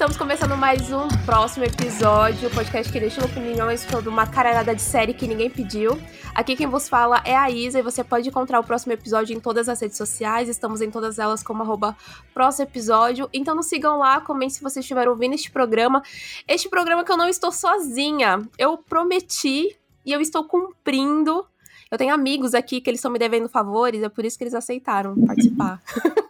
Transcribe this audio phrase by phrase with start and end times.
[0.00, 4.80] Estamos começando mais um próximo episódio, o podcast que deixa opiniões sobre uma caralhada de
[4.80, 6.00] série que ninguém pediu.
[6.34, 9.38] Aqui quem vos fala é a Isa e você pode encontrar o próximo episódio em
[9.38, 10.48] todas as redes sociais.
[10.48, 11.94] Estamos em todas elas como arroba
[12.32, 13.28] próximo episódio.
[13.30, 16.02] Então nos sigam lá, comentem se vocês estiverem ouvindo este programa.
[16.48, 18.40] Este programa que eu não estou sozinha.
[18.56, 19.76] Eu prometi
[20.06, 21.44] e eu estou cumprindo.
[21.90, 24.54] Eu tenho amigos aqui que eles estão me devendo favores, é por isso que eles
[24.54, 25.78] aceitaram participar.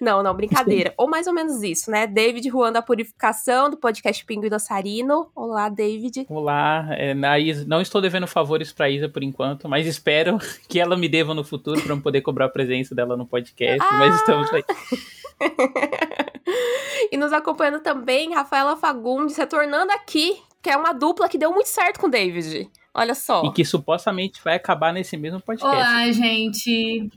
[0.00, 0.94] não, não, brincadeira.
[0.96, 2.06] Ou mais ou menos isso, né?
[2.06, 5.28] David Juan da Purificação, do podcast Pinguim Dançarino.
[5.34, 6.26] Olá, David.
[6.28, 10.80] Olá, é, na Isa, não estou devendo favores pra Isa por enquanto, mas espero que
[10.80, 13.98] ela me deva no futuro para eu poder cobrar a presença dela no podcast, ah!
[13.98, 14.64] mas estamos aí.
[17.10, 21.68] e nos acompanhando também, Rafaela Fagundes, retornando aqui, que é uma dupla que deu muito
[21.68, 22.70] certo com o David.
[22.94, 23.44] Olha só.
[23.44, 25.76] E que supostamente vai acabar nesse mesmo podcast.
[25.76, 27.10] Olá, gente.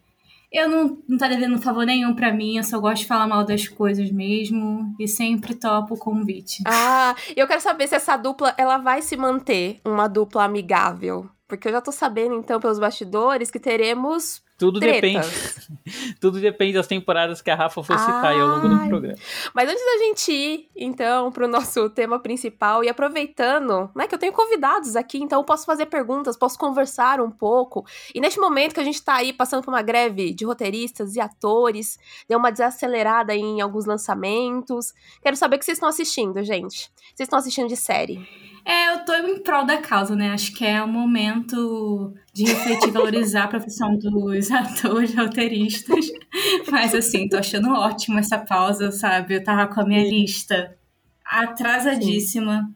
[0.52, 3.44] Eu não, não tá devendo favor nenhum para mim, eu só gosto de falar mal
[3.44, 6.64] das coisas mesmo e sempre topo o convite.
[6.66, 11.30] Ah, eu quero saber se essa dupla ela vai se manter uma dupla amigável.
[11.48, 15.02] Porque eu já tô sabendo, então, pelos bastidores, que teremos tudo Tretas.
[15.02, 15.58] depende.
[16.20, 19.18] Tudo depende das temporadas que a Rafa for citar ao longo do programa.
[19.54, 24.20] Mas antes da gente ir, então, pro nosso tema principal e aproveitando, né, que eu
[24.20, 27.86] tenho convidados aqui, então eu posso fazer perguntas, posso conversar um pouco.
[28.14, 31.20] E neste momento que a gente tá aí passando por uma greve de roteiristas e
[31.20, 34.94] atores, deu uma desacelerada em alguns lançamentos.
[35.22, 36.92] Quero saber o que vocês estão assistindo, gente.
[37.16, 38.28] Vocês estão assistindo de série?
[38.68, 40.32] É, eu tô em prol da causa, né?
[40.32, 46.08] Acho que é o momento de refletir, valorizar a profissão dos atores, roteiristas.
[46.70, 49.36] Mas assim, tô achando ótimo essa pausa, sabe?
[49.36, 50.76] Eu tava com a minha lista
[51.24, 52.70] atrasadíssima.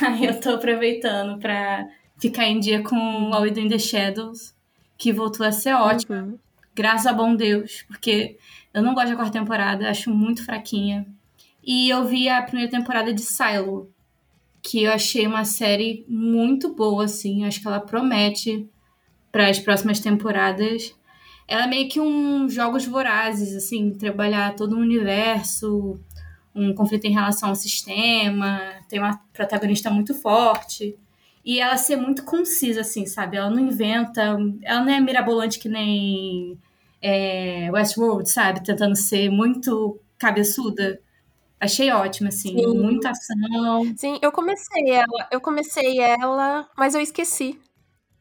[0.00, 1.86] Aí eu tô aproveitando pra
[2.18, 2.96] ficar em dia com
[3.34, 4.54] All in the Shadows,
[4.96, 6.16] que voltou a ser ótimo.
[6.16, 6.38] Uhum.
[6.74, 8.38] Graças a bom Deus, porque
[8.72, 11.06] eu não gosto da quarta temporada, acho muito fraquinha.
[11.62, 13.92] E eu vi a primeira temporada de Silo,
[14.62, 17.44] que eu achei uma série muito boa, assim.
[17.44, 18.68] Acho que ela promete
[19.32, 20.94] para as próximas temporadas.
[21.46, 25.98] Ela é meio que um jogos vorazes, assim, trabalhar todo um universo,
[26.54, 30.96] um conflito em relação ao sistema, tem uma protagonista muito forte.
[31.44, 33.36] E ela ser muito concisa, assim, sabe?
[33.36, 36.58] Ela não inventa, ela não é mirabolante que nem
[37.00, 38.62] é, Westworld, sabe?
[38.62, 41.00] Tentando ser muito cabeçuda.
[41.60, 42.78] Achei ótimo, assim, Sim.
[42.78, 43.94] muita ação.
[43.94, 47.60] Sim, eu comecei ela, eu comecei ela, mas eu esqueci.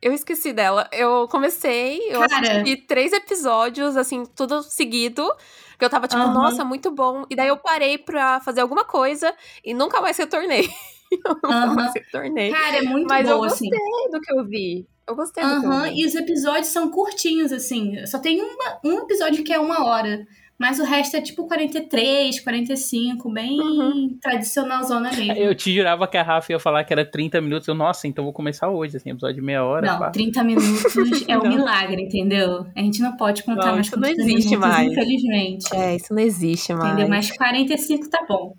[0.01, 0.89] Eu esqueci dela.
[0.91, 2.59] Eu comecei, eu Cara.
[2.59, 5.29] assisti três episódios, assim, tudo seguido.
[5.77, 6.33] Que eu tava tipo, uhum.
[6.33, 7.25] nossa, muito bom.
[7.29, 9.33] E daí eu parei pra fazer alguma coisa
[9.63, 10.67] e nunca mais retornei.
[11.11, 11.75] eu nunca uhum.
[11.75, 12.51] mais retornei.
[12.51, 14.11] Cara, é muito Mas eu gostei assim.
[14.11, 14.87] do que eu vi.
[15.07, 15.55] Eu gostei uhum.
[15.55, 16.01] do que eu vi.
[16.01, 18.05] E os episódios são curtinhos, assim.
[18.05, 20.25] Só tem uma, um episódio que é uma hora.
[20.59, 24.17] Mas o resto é tipo 43, 45, bem uhum.
[24.21, 25.31] tradicional zona mesmo.
[25.31, 27.65] Eu te jurava que a Rafa ia falar que era 30 minutos.
[27.65, 29.87] Eu, nossa, então vou começar hoje, assim, episódio de meia hora.
[29.87, 30.09] Não, pá.
[30.09, 30.93] 30 minutos
[31.29, 32.65] é um milagre, entendeu?
[32.75, 34.91] A gente não pode contar não, mais com não existe minutos, mais.
[34.91, 35.73] infelizmente.
[35.73, 36.89] É, isso não existe mais.
[36.89, 37.07] Entendeu?
[37.07, 38.53] Mas 45 tá bom.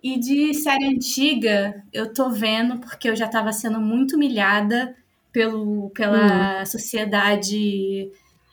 [0.00, 4.94] E de série antiga, eu tô vendo porque eu já tava sendo muito humilhada
[5.32, 6.66] pelo, pela hum.
[6.66, 8.12] sociedade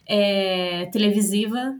[0.09, 1.75] é, televisiva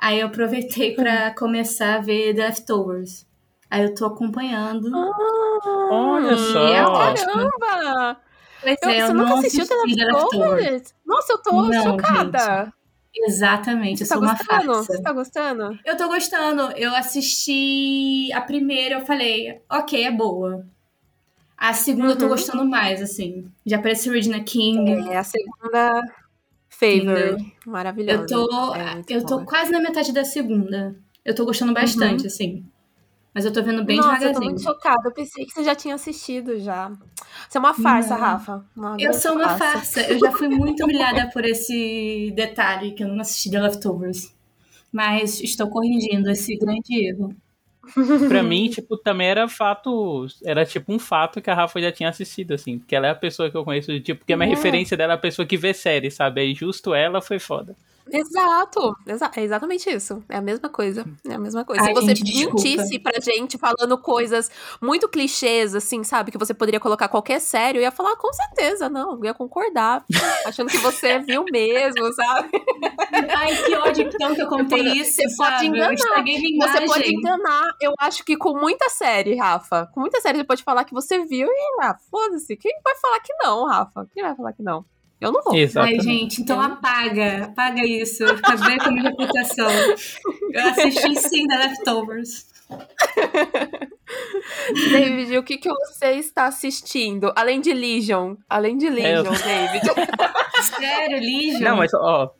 [0.00, 3.26] Aí eu aproveitei para começar a ver The Leftovers.
[3.70, 4.90] Aí eu tô acompanhando.
[4.96, 6.68] Ah, Olha só!
[6.68, 8.20] É caramba!
[8.62, 10.94] Pois eu, é, você nunca assistiu The Leftovers?
[11.06, 12.64] Nossa, eu tô não, chocada.
[12.64, 12.80] Gente.
[13.12, 14.74] Exatamente, você eu sou tá uma gostando?
[14.74, 14.92] farsa.
[14.92, 15.78] Você tá gostando?
[15.84, 16.62] Eu tô gostando.
[16.76, 20.64] Eu assisti a primeira, eu falei, ok, é boa.
[21.56, 22.12] A segunda uhum.
[22.12, 22.30] eu tô uhum.
[22.30, 23.50] gostando mais, assim.
[23.66, 25.10] Já aparece Regina King.
[25.10, 26.02] É, a segunda
[26.80, 27.36] Favor.
[27.66, 28.22] Maravilhosa.
[28.22, 30.96] Eu tô, é eu tô quase na metade da segunda.
[31.22, 32.26] Eu tô gostando bastante, uhum.
[32.26, 32.64] assim.
[33.34, 34.34] Mas eu tô vendo bem Nossa, devagarzinho.
[34.34, 35.02] eu tô muito chocada.
[35.04, 36.90] Eu pensei que você já tinha assistido já.
[37.48, 38.20] Você é uma farsa, não.
[38.20, 38.64] Rafa.
[38.74, 40.00] Uma eu sou uma farsa.
[40.00, 40.12] farsa.
[40.12, 44.34] Eu já fui muito humilhada por esse detalhe que eu não assisti The Leftovers.
[44.90, 47.36] Mas estou corrigindo esse grande erro
[48.28, 50.26] pra mim, tipo, também era fato.
[50.44, 52.78] Era tipo um fato que a Rafa já tinha assistido, assim.
[52.78, 54.54] Porque ela é a pessoa que eu conheço, tipo, porque a minha é.
[54.54, 56.40] referência dela é a pessoa que vê série, sabe?
[56.40, 57.76] Aí justo ela foi foda.
[58.12, 60.22] Exato, exa é exatamente isso.
[60.28, 61.04] É a mesma coisa.
[61.28, 61.82] É a mesma coisa.
[61.82, 66.30] Ai, Se você gente, mentisse pra gente falando coisas muito clichês, assim, sabe?
[66.30, 70.04] Que você poderia colocar qualquer série, eu ia falar, com certeza, não, eu ia concordar.
[70.44, 72.50] achando que você viu mesmo, sabe?
[73.36, 75.14] Ai, que ódio então que eu contei isso.
[75.14, 75.50] Você sabe?
[75.50, 76.72] pode enganar.
[76.72, 77.72] Você pode enganar.
[77.80, 79.88] Eu acho que com muita série, Rafa.
[79.94, 82.56] Com muita série você pode falar que você viu e, ah, foda-se.
[82.56, 84.06] Quem vai falar que não, Rafa?
[84.12, 84.84] Quem vai falar que não?
[85.20, 85.54] Eu não vou.
[85.54, 85.98] Exatamente.
[85.98, 87.44] Ai, gente, então apaga.
[87.44, 88.26] Apaga isso.
[88.36, 89.70] Fica bem com a minha reputação.
[90.52, 92.48] Eu assisti sim The Leftovers.
[94.92, 97.32] David, o que, que você está assistindo?
[97.36, 98.36] Além de Legion.
[98.48, 99.32] Além de Legion, é, eu...
[99.32, 99.82] David.
[100.62, 101.60] Sério, Legion?
[101.60, 102.32] Não, mas ó,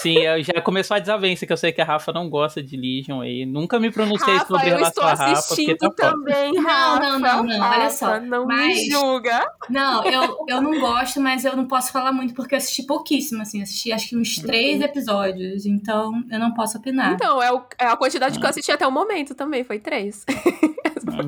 [0.00, 3.20] Sim, já começou a desavença, que eu sei que a Rafa não gosta de Legion
[3.20, 3.46] aí.
[3.46, 7.00] Nunca me pronunciei Rafa, sobre relação a Rafa, porque tá também, Rafa.
[7.00, 8.20] Não, não, não, não, Rafa, olha só.
[8.20, 8.76] Não mas...
[8.76, 9.46] me julga.
[9.68, 13.42] Não, eu, eu não gosto, mas eu não posso falar muito porque eu assisti pouquíssimo,
[13.42, 13.62] assim.
[13.62, 17.14] Assisti acho que uns três episódios, então eu não posso opinar.
[17.14, 20.24] Então, é, o, é a quantidade que eu assisti até o momento também, foi três.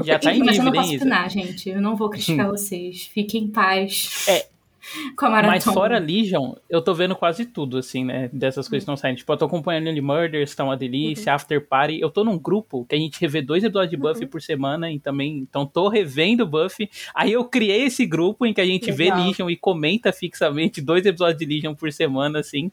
[0.04, 1.68] Já tá em Mas eu não posso opinar, gente.
[1.68, 3.10] Eu não vou criticar vocês.
[3.12, 4.26] Fiquem em paz.
[4.28, 4.46] É,
[5.16, 5.52] com a maratona.
[5.54, 8.28] Mas fora Legion, eu tô vendo quase tudo, assim, né?
[8.32, 9.18] Dessas coisas que estão saindo.
[9.18, 11.36] Tipo, eu tô acompanhando Only Murders, tá uma delícia, uhum.
[11.36, 12.00] After Party.
[12.00, 14.30] Eu tô num grupo que a gente revê dois episódios de Buffy uhum.
[14.30, 16.90] por semana, e também, então tô revendo Buffy.
[17.14, 19.18] Aí eu criei esse grupo em que a gente Legal.
[19.18, 22.70] vê Legion e comenta fixamente dois episódios de Legion por semana, assim.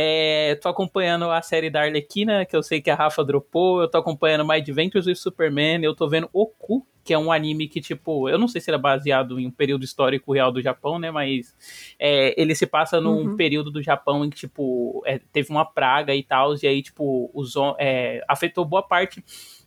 [0.00, 3.80] É, tô acompanhando a série da Arlequina, que eu sei que a Rafa dropou.
[3.80, 5.82] Eu tô acompanhando My Adventures with Superman.
[5.82, 8.76] Eu tô vendo Oku, que é um anime que, tipo, eu não sei se ele
[8.76, 11.10] é baseado em um período histórico real do Japão, né?
[11.10, 11.52] Mas
[11.98, 13.36] é, ele se passa num uhum.
[13.36, 17.28] período do Japão em que, tipo, é, teve uma praga e tal, e aí, tipo,
[17.34, 19.20] os, é, afetou boa parte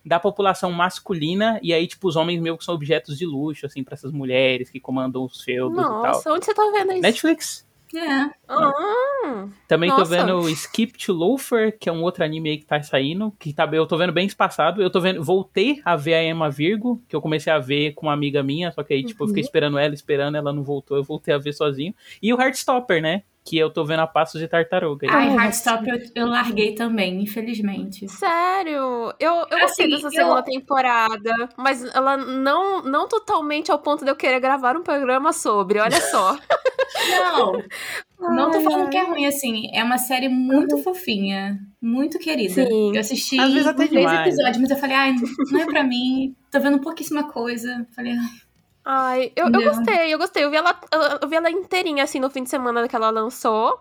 [0.06, 3.84] da população masculina, e aí, tipo, os homens meio que são objetos de luxo, assim,
[3.84, 6.14] para essas mulheres que comandam os feudos Nossa, e tal.
[6.14, 7.02] Nossa, onde você tá vendo isso?
[7.02, 7.71] Netflix.
[7.96, 8.30] É.
[8.48, 10.04] Ah, Também nossa.
[10.04, 13.54] tô vendo Skip to Loafer, que é um outro anime aí que tá saindo, que
[13.54, 14.82] tá, eu tô vendo bem espaçado.
[14.82, 18.08] Eu tô vendo, voltei a ver a Emma Virgo, que eu comecei a ver com
[18.08, 19.46] uma amiga minha, só que aí, tipo, eu fiquei uhum.
[19.46, 21.94] esperando ela, esperando, ela não voltou, eu voltei a ver sozinho.
[22.22, 23.24] E o Heartstopper, né?
[23.44, 25.08] Que eu tô vendo a Passos de Tartaruga.
[25.10, 28.08] Ai, Heartstopper eu, eu larguei também, infelizmente.
[28.08, 29.14] Sério?
[29.20, 34.12] Eu, eu assim, gostei dessa segunda temporada, mas ela não, não totalmente ao ponto de
[34.12, 36.38] eu querer gravar um programa sobre, olha só.
[37.10, 37.64] não,
[38.30, 39.72] não tô falando que é ruim, assim.
[39.74, 40.84] É uma série muito uhum.
[40.84, 42.54] fofinha, muito querida.
[42.54, 42.94] Sim.
[42.94, 44.28] Eu assisti Às vezes até três demais.
[44.28, 45.16] episódios, mas eu falei, ai,
[45.52, 46.36] não é pra mim.
[46.52, 47.88] Tô vendo pouquíssima coisa.
[47.96, 48.51] Falei, ai.
[48.84, 50.44] Ai, eu, eu gostei, eu gostei.
[50.44, 50.80] Eu vi, ela,
[51.22, 53.80] eu vi ela inteirinha, assim, no fim de semana que ela lançou.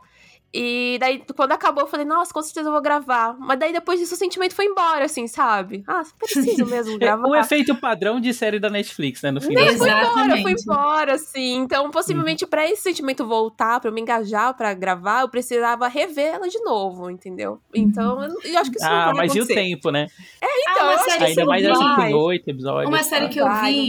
[0.52, 3.37] E daí, quando acabou, eu falei, nossa, com certeza eu vou gravar.
[3.38, 5.85] Mas daí, depois disso, o sentimento foi embora, assim, sabe?
[5.87, 7.29] Ah, preciso mesmo gravar.
[7.29, 11.14] o efeito padrão de série da Netflix, né, no Não, das foi embora, foi embora,
[11.14, 11.56] assim.
[11.56, 12.50] Então, possivelmente, uhum.
[12.50, 16.58] pra esse sentimento voltar, pra eu me engajar, pra gravar, eu precisava rever ela de
[16.61, 17.61] novo, entendeu?
[17.75, 19.53] Então, eu, eu acho que isso ah, não vai mas acontecer.
[19.53, 20.06] e o tempo, né?
[20.43, 22.88] É, então, ah, acho Ainda mais assim, com oito episódios.
[22.88, 23.88] Uma série que eu vai, vi,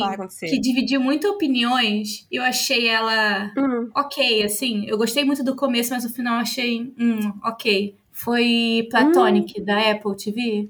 [0.49, 3.89] que dividiu muito opiniões, eu achei ela Hum.
[3.95, 4.85] ok, assim.
[4.87, 7.95] Eu gostei muito do começo, mas o final eu achei, hum, ok.
[8.11, 10.69] Foi Platonic, da Apple TV.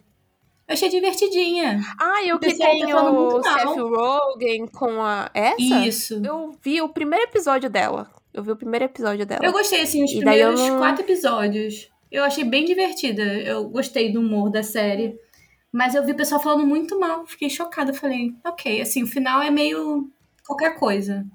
[0.67, 1.81] Eu achei divertidinha.
[1.99, 3.43] Ah, eu que tá tenho o.
[3.43, 5.29] Seth Rogen com a.
[5.33, 5.57] Essa?
[5.59, 6.21] Isso.
[6.23, 8.09] Eu vi o primeiro episódio dela.
[8.33, 9.43] Eu vi o primeiro episódio dela.
[9.43, 11.89] Eu gostei, assim, os E primeiros não- quatro episódios.
[12.09, 13.21] Eu achei bem divertida.
[13.23, 15.17] Eu gostei do humor da série.
[15.71, 17.25] Mas eu vi o pessoal falando muito mal.
[17.25, 17.93] Fiquei chocada.
[17.93, 20.09] Falei, ok, assim, o final é meio
[20.45, 21.25] qualquer coisa.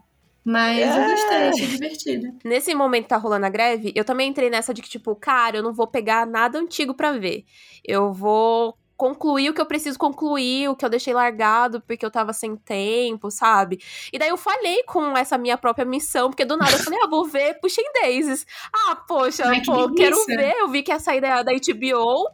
[0.46, 1.10] Mas eu É.
[1.10, 2.38] gostei, achei divertido.
[2.44, 5.56] Nesse momento que tá rolando a greve, eu também entrei nessa de que, tipo, cara,
[5.56, 7.44] eu não vou pegar nada antigo pra ver.
[7.84, 12.10] Eu vou concluir o que eu preciso concluir, o que eu deixei largado porque eu
[12.10, 13.78] tava sem tempo, sabe?
[14.12, 17.06] E daí eu falhei com essa minha própria missão, porque do nada eu falei, ah,
[17.06, 18.46] vou ver Pushing Daisies.
[18.72, 22.24] Ah, poxa, Ai, que pô, eu quero ver, eu vi que ia sair da, HBO.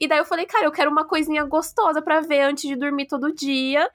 [0.00, 3.06] E daí eu falei, cara, eu quero uma coisinha gostosa pra ver antes de dormir
[3.06, 3.88] todo dia.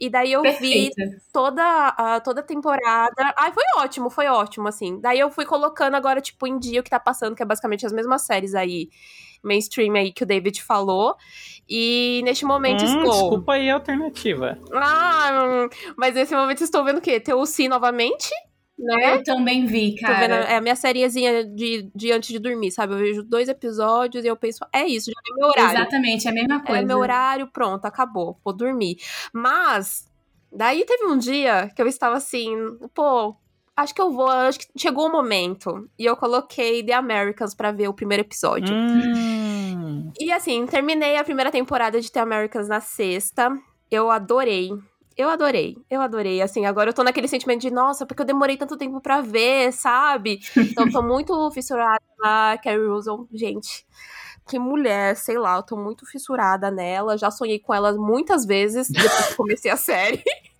[0.00, 1.02] E daí eu vi Perfeita.
[1.32, 3.34] toda a toda a temporada.
[3.38, 4.98] Ai, foi ótimo, foi ótimo, assim.
[5.00, 7.84] Daí eu fui colocando agora, tipo, em dia o que tá passando, que é basicamente
[7.84, 8.88] as mesmas séries aí,
[9.44, 11.14] mainstream aí que o David falou.
[11.68, 13.10] E neste momento Hum, estou.
[13.10, 14.58] desculpa aí a alternativa.
[14.72, 17.20] Ah, hum, mas nesse momento estou vendo o quê?
[17.20, 18.30] TUC novamente,
[18.80, 19.14] né?
[19.16, 20.34] Eu também vi, Tô vendo, cara.
[20.44, 22.94] é a minha sériezinha de, de antes de dormir, sabe?
[22.94, 25.78] Eu vejo dois episódios e eu penso, é isso, já é meu horário.
[25.80, 26.82] Exatamente, é a mesma coisa.
[26.82, 28.96] É meu horário, pronto, acabou, vou dormir.
[29.32, 30.06] Mas,
[30.52, 32.54] daí teve um dia que eu estava assim,
[32.94, 33.36] pô,
[33.76, 35.88] acho que eu vou, acho que chegou o momento.
[35.98, 38.74] E eu coloquei The Americans pra ver o primeiro episódio.
[38.74, 43.50] Hum, E assim, terminei a primeira temporada de The Americans na sexta.
[43.90, 44.70] Eu adorei.
[45.16, 46.40] Eu adorei, eu adorei.
[46.40, 49.72] Assim, agora eu tô naquele sentimento de, nossa, porque eu demorei tanto tempo pra ver,
[49.72, 50.40] sabe?
[50.56, 53.28] Então eu tô muito fissurada na Carrie Russell.
[53.32, 53.86] Gente,
[54.48, 57.18] que mulher, sei lá, eu tô muito fissurada nela.
[57.18, 60.22] Já sonhei com ela muitas vezes depois que comecei a série.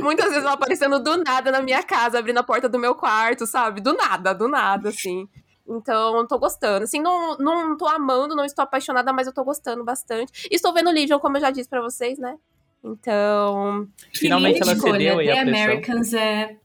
[0.00, 3.44] Muitas vezes ela aparecendo do nada na minha casa, abrindo a porta do meu quarto,
[3.44, 3.80] sabe?
[3.80, 5.28] Do nada, do nada, assim.
[5.66, 6.84] Então, tô gostando.
[6.84, 10.46] Assim, não, não tô amando, não estou apaixonada, mas eu tô gostando bastante.
[10.48, 12.36] E estou vendo Legion, como eu já disse pra vocês, né?
[12.84, 13.88] Então.
[14.12, 14.92] Que Finalmente ela escolha.
[14.92, 15.64] cedeu aí The a pressão.
[15.64, 16.56] Americans é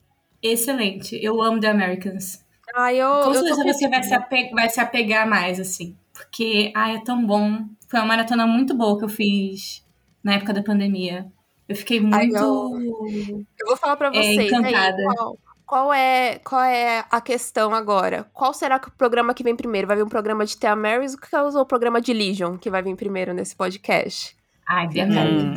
[0.43, 1.19] excelente.
[1.23, 2.45] Eu amo The Americans.
[2.75, 3.07] Ai, eu.
[3.07, 5.97] Com eu tô certeza você vai se, ape- vai se apegar mais, assim.
[6.13, 7.59] Porque, ai, é tão bom.
[7.87, 9.83] Foi uma maratona muito boa que eu fiz
[10.23, 11.25] na época da pandemia.
[11.67, 12.15] Eu fiquei muito.
[12.15, 13.45] Ai, eu...
[13.59, 13.67] eu...
[13.67, 14.37] vou falar pra é, vocês.
[14.39, 14.97] É, encantada.
[14.97, 18.25] Aí, qual, qual, é, qual é a questão agora?
[18.33, 19.87] Qual será que o programa que vem primeiro?
[19.87, 22.95] Vai vir um programa de The Americans ou o programa de Legion que vai vir
[22.95, 24.35] primeiro nesse podcast?
[24.69, 25.31] Ai, verdade.
[25.31, 25.53] Hum.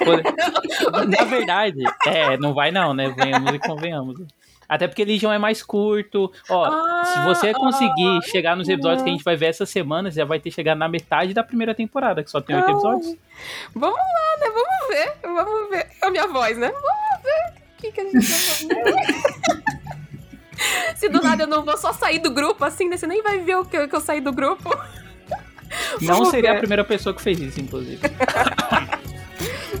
[1.08, 3.14] Na verdade, é, não vai não, né?
[3.16, 4.20] Venhamos e convenhamos.
[4.68, 6.32] Até porque Legion é mais curto.
[6.48, 9.64] Ó, ah, se você conseguir ah, chegar nos episódios que a gente vai ver essa
[9.64, 13.16] semana, já vai ter chegado na metade da primeira temporada, que só tem oito episódios.
[13.74, 14.46] Vamos lá, né?
[14.54, 15.12] Vamos ver.
[15.22, 15.86] Vamos ver.
[16.02, 16.72] A minha voz, né?
[16.72, 17.52] Vamos ver.
[17.52, 19.80] O que, que a gente vai fazer.
[20.96, 22.96] Se do nada eu não vou só sair do grupo, assim, né?
[22.96, 24.70] Você nem vai ver o que, que eu saí do grupo.
[26.00, 28.00] Não seria a primeira pessoa que fez isso, inclusive.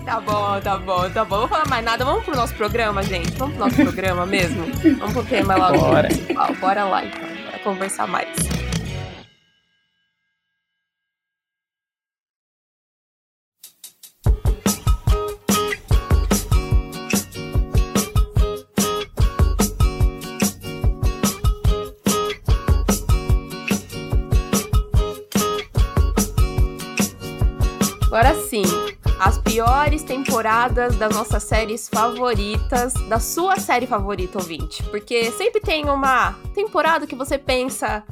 [0.04, 1.34] Tá bom, tá bom, tá bom.
[1.36, 2.04] Não vou falar mais nada.
[2.04, 3.30] Vamos pro nosso programa, gente?
[3.32, 4.66] Vamos pro nosso programa mesmo?
[4.98, 6.08] Vamos pro tema lá Bora.
[6.60, 7.20] Bora lá, então.
[7.20, 8.28] Bora conversar mais.
[28.20, 28.64] Agora sim,
[29.18, 34.82] as piores temporadas das nossas séries favoritas, da sua série favorita, ouvinte.
[34.90, 38.04] Porque sempre tem uma temporada que você pensa,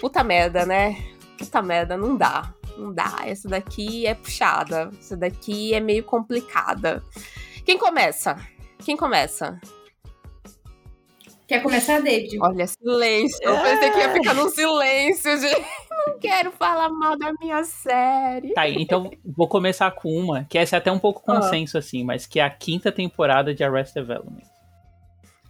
[0.00, 0.96] puta merda, né?
[1.38, 2.52] Puta merda, não dá.
[2.76, 3.18] Não dá.
[3.24, 4.90] Essa daqui é puxada.
[4.98, 7.00] Essa daqui é meio complicada.
[7.64, 8.36] Quem começa?
[8.84, 9.60] Quem começa?
[11.46, 12.38] Quer começar, David?
[12.40, 13.38] Olha, silêncio.
[13.40, 15.64] Eu pensei que ia ficar num silêncio, gente.
[16.06, 18.52] Não quero falar mal da minha série.
[18.52, 21.36] Tá, então vou começar com uma, que essa é até um pouco ah.
[21.36, 24.42] consenso, assim, mas que é a quinta temporada de Arrested Development.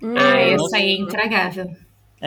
[0.03, 1.71] Ah, é, essa aí é intragável.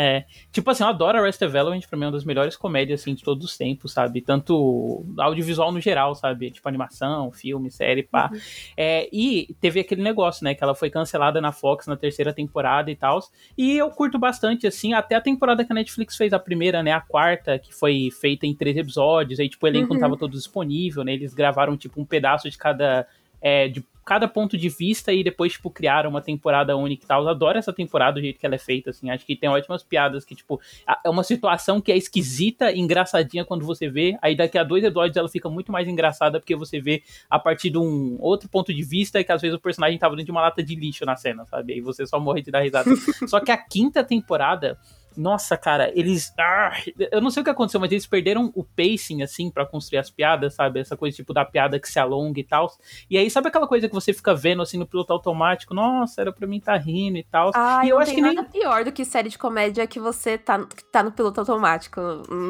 [0.02, 3.14] É, tipo assim, eu adoro Arrested Development, pra mim é uma das melhores comédias, assim,
[3.14, 4.22] de todos os tempos, sabe?
[4.22, 6.52] Tanto audiovisual no geral, sabe?
[6.52, 8.30] Tipo animação, filme, série, pá.
[8.32, 8.40] Uhum.
[8.78, 12.90] É, e teve aquele negócio, né, que ela foi cancelada na Fox na terceira temporada
[12.90, 13.20] e tal,
[13.58, 16.94] e eu curto bastante, assim, até a temporada que a Netflix fez, a primeira, né,
[16.94, 19.96] a quarta, que foi feita em três episódios, aí, tipo, o elenco uhum.
[19.96, 23.06] não tava todo disponível, né, eles gravaram, tipo, um pedaço de cada
[23.42, 27.24] é, de cada ponto de vista e depois, tipo, criaram uma temporada única e tal.
[27.24, 29.10] Eu adoro essa temporada, do jeito que ela é feita, assim.
[29.10, 30.60] Acho que tem ótimas piadas que, tipo,
[31.04, 34.18] é uma situação que é esquisita e engraçadinha quando você vê.
[34.22, 37.70] Aí daqui a dois episódios ela fica muito mais engraçada porque você vê a partir
[37.70, 40.32] de um outro ponto de vista e que às vezes o personagem tava dentro de
[40.32, 41.74] uma lata de lixo na cena, sabe?
[41.74, 42.90] Aí você só morre de dar risada.
[43.28, 44.78] só que a quinta temporada
[45.16, 46.34] nossa, cara, eles.
[46.40, 46.72] Ah,
[47.12, 50.10] eu não sei o que aconteceu, mas eles perderam o pacing, assim, para construir as
[50.10, 50.80] piadas, sabe?
[50.80, 52.72] Essa coisa, tipo, da piada que se alonga e tal.
[53.10, 55.74] E aí, sabe aquela coisa que você fica vendo, assim, no piloto automático?
[55.74, 57.52] Nossa, era pra mim tá rindo e tal.
[57.54, 58.52] Ah, e eu acho que nada nem...
[58.52, 62.02] pior do que série de comédia que você tá, tá no piloto automático.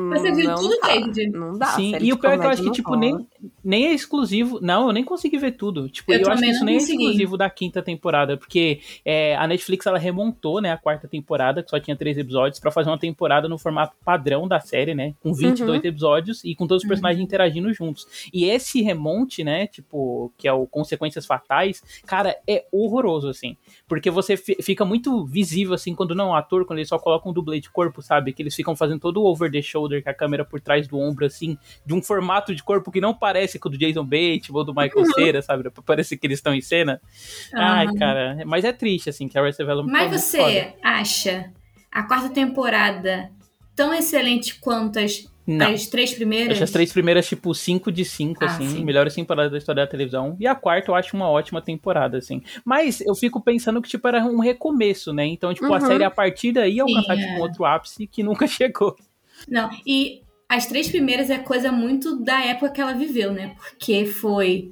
[0.09, 1.29] Você viu tudo, dá, David?
[1.29, 1.67] Não dá.
[1.67, 3.27] Sim, e o pior é que eu acho que, tipo, nem,
[3.63, 4.59] nem é exclusivo.
[4.61, 5.89] Não, eu nem consegui ver tudo.
[5.89, 7.03] Tipo, eu, eu acho que isso nem consegui.
[7.03, 11.63] é exclusivo da quinta temporada, porque é, a Netflix, ela remontou, né, a quarta temporada,
[11.63, 14.93] que só tinha três episódios, para fazer uma temporada temporada no formato padrão da série,
[14.93, 15.13] né?
[15.19, 15.87] Com 22 uhum.
[15.87, 16.89] episódios e com todos os uhum.
[16.89, 17.25] personagens uhum.
[17.25, 18.29] interagindo juntos.
[18.33, 19.67] E esse remonte, né?
[19.67, 23.57] Tipo, que é o Consequências Fatais, cara, é horroroso, assim.
[23.87, 27.33] Porque você fica muito visível, assim, quando não, o ator, quando ele só coloca um
[27.33, 28.31] dublê de corpo, sabe?
[28.31, 30.97] Que eles ficam fazendo todo o over the shoulder com a câmera por trás do
[30.97, 34.50] ombro, assim, de um formato de corpo que não parece com o do Jason Bates
[34.50, 35.13] ou do Michael uhum.
[35.13, 35.70] Cera, sabe?
[35.70, 37.01] Pra parecer que eles estão em cena.
[37.53, 37.60] Uhum.
[37.60, 38.44] Ai, cara.
[38.46, 41.51] Mas é triste, assim, que a Arrested Development Mas tá você acha
[41.91, 43.32] a quarta temporada
[43.75, 45.25] tão excelente quanto as,
[45.62, 46.53] as três primeiras?
[46.53, 48.70] Acho as três primeiras, tipo, 5 de 5, ah, assim.
[48.70, 48.84] Sim.
[48.84, 50.36] Melhores temporadas da história da televisão.
[50.39, 52.44] E a quarta eu acho uma ótima temporada, assim.
[52.65, 55.25] Mas eu fico pensando que, tipo, era um recomeço, né?
[55.25, 55.74] Então, tipo, uhum.
[55.74, 58.96] a série a partir daí alcançar, tipo, um outro ápice que nunca chegou.
[59.48, 63.56] Não, e as três primeiras é coisa muito da época que ela viveu, né?
[63.56, 64.72] Porque foi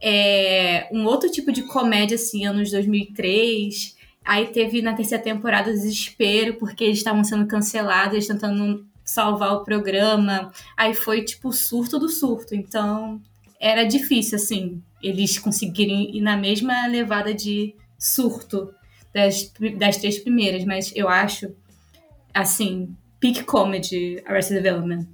[0.00, 5.74] é, um outro tipo de comédia, assim, anos 2003 Aí teve na terceira temporada o
[5.74, 10.50] desespero, porque eles estavam sendo cancelados, eles tentando salvar o programa.
[10.74, 12.54] Aí foi tipo surto do surto.
[12.54, 13.20] Então
[13.60, 18.72] era difícil, assim, eles conseguirem ir na mesma levada de surto
[19.12, 20.64] das, das três primeiras.
[20.64, 21.54] Mas eu acho,
[22.32, 25.06] assim, peak comedy Arrested Development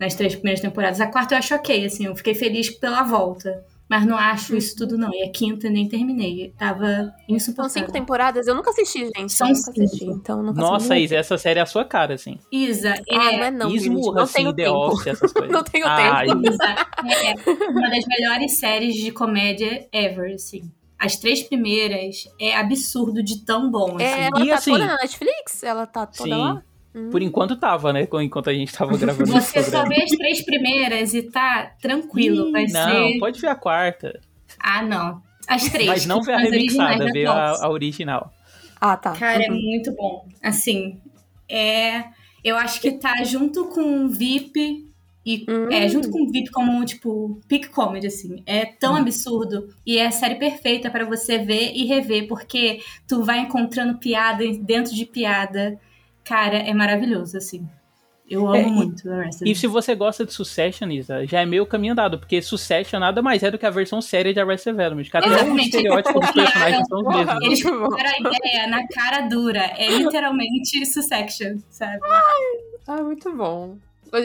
[0.00, 1.00] nas três primeiras temporadas.
[1.00, 3.62] A quarta eu acho ok, assim, eu fiquei feliz pela volta.
[3.86, 5.12] Mas não acho isso tudo, não.
[5.12, 6.54] E a quinta nem terminei.
[6.56, 7.70] Tava insuportável.
[7.70, 8.46] São cinco temporadas?
[8.46, 9.32] Eu nunca assisti, gente.
[9.32, 9.82] São nunca cinco.
[9.82, 12.38] Assisti, então nunca Nossa, Isa, essa série é a sua cara, assim.
[12.52, 13.16] Isa, é...
[13.16, 14.76] Ah, não é não, Ismurra, não assim, tenho The tempo.
[14.76, 15.50] Office, essas coisas.
[15.50, 16.52] não tenho ah, tempo.
[16.52, 20.70] Isa, é uma das melhores séries de comédia ever, assim.
[20.96, 23.98] As três primeiras é absurdo de tão bom.
[23.98, 24.20] É, assim.
[24.20, 25.62] É, ela e tá assim, toda na Netflix?
[25.64, 26.40] Ela tá toda sim.
[26.40, 26.62] lá?
[27.10, 28.08] Por enquanto tava, né?
[28.20, 32.50] Enquanto a gente tava gravando Você só vê as três primeiras e tá tranquilo.
[32.50, 33.18] Vai não, ser...
[33.18, 34.20] pode ver a quarta.
[34.58, 35.22] Ah, não.
[35.46, 35.86] As três.
[35.86, 38.32] Mas não vê a remixada, vê a, a, original.
[38.80, 39.12] Ah, tá.
[39.12, 39.44] Cara, uhum.
[39.44, 40.26] é muito bom.
[40.42, 40.98] Assim,
[41.48, 42.04] é...
[42.42, 44.88] Eu acho que tá junto com VIP
[45.24, 45.68] e hum.
[45.70, 48.42] é, junto com o VIP como, tipo, peak comedy, assim.
[48.46, 48.96] É tão hum.
[48.96, 49.68] absurdo.
[49.86, 54.44] E é a série perfeita para você ver e rever, porque tu vai encontrando piada
[54.60, 55.78] dentro de piada.
[56.24, 57.68] Cara, é maravilhoso, assim.
[58.30, 59.50] Eu amo é, muito Arrested.
[59.50, 63.20] E se você gosta de Succession, Isa, já é meio caminho andado, porque Succession nada
[63.20, 65.06] mais é do que a versão séria de Arrested Development.
[65.12, 65.64] Até Exatamente.
[65.64, 67.44] estereótipo dos personagens são os mesmos.
[67.44, 69.72] Eles fizeram a ideia na cara dura.
[69.76, 71.98] É literalmente Succession, sabe?
[72.04, 73.76] Ai, ah, muito bom.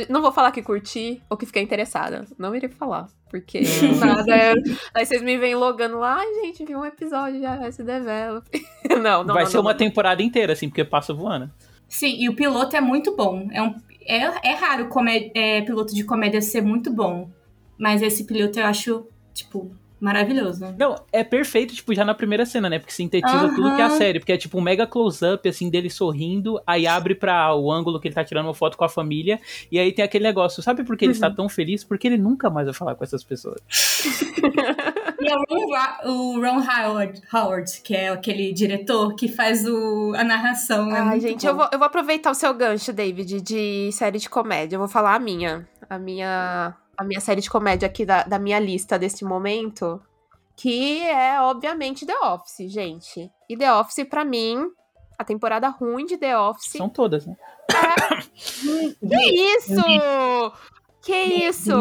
[0.08, 2.26] Não vou falar que curti ou que fiquei interessada.
[2.38, 3.08] Não irei falar.
[3.30, 3.62] Porque
[4.00, 4.36] nada.
[4.36, 4.54] É...
[4.94, 8.62] Aí vocês me vêm logando lá, ai, gente, vi um episódio de Arrested Development.
[9.02, 9.34] não, não.
[9.34, 11.50] Vai não, ser não, uma temporada inteira, assim, porque passa voando.
[11.88, 13.48] Sim, e o piloto é muito bom.
[13.52, 14.90] É, um, é, é raro
[15.34, 17.30] é, piloto de comédia ser muito bom.
[17.78, 19.72] Mas esse piloto eu acho, tipo,
[20.06, 20.76] maravilhoso.
[20.78, 22.78] Não, é perfeito, tipo, já na primeira cena, né?
[22.78, 23.56] Porque sintetiza uhum.
[23.56, 24.20] tudo que é a série.
[24.20, 28.08] Porque é tipo um mega close-up, assim, dele sorrindo, aí abre pra o ângulo que
[28.08, 29.40] ele tá tirando uma foto com a família,
[29.72, 30.62] e aí tem aquele negócio.
[30.62, 31.16] Sabe por que ele uhum.
[31.16, 31.84] está tão feliz?
[31.84, 33.60] Porque ele nunca mais vai falar com essas pessoas.
[35.20, 40.96] e é o Ron, Howard, Howard, que é aquele diretor que faz o, a narração.
[40.96, 44.30] É Ai, gente, eu vou, eu vou aproveitar o seu gancho, David, de série de
[44.30, 44.76] comédia.
[44.76, 45.68] Eu vou falar a minha.
[45.90, 50.02] A minha a minha série de comédia aqui da, da minha lista desse momento,
[50.56, 53.32] que é, obviamente, The Office, gente.
[53.50, 54.70] E The Office, para mim,
[55.18, 56.72] a temporada ruim de The Office.
[56.72, 57.36] São todas, né?
[57.72, 58.22] É...
[59.08, 59.82] que isso?
[61.02, 61.72] Que isso?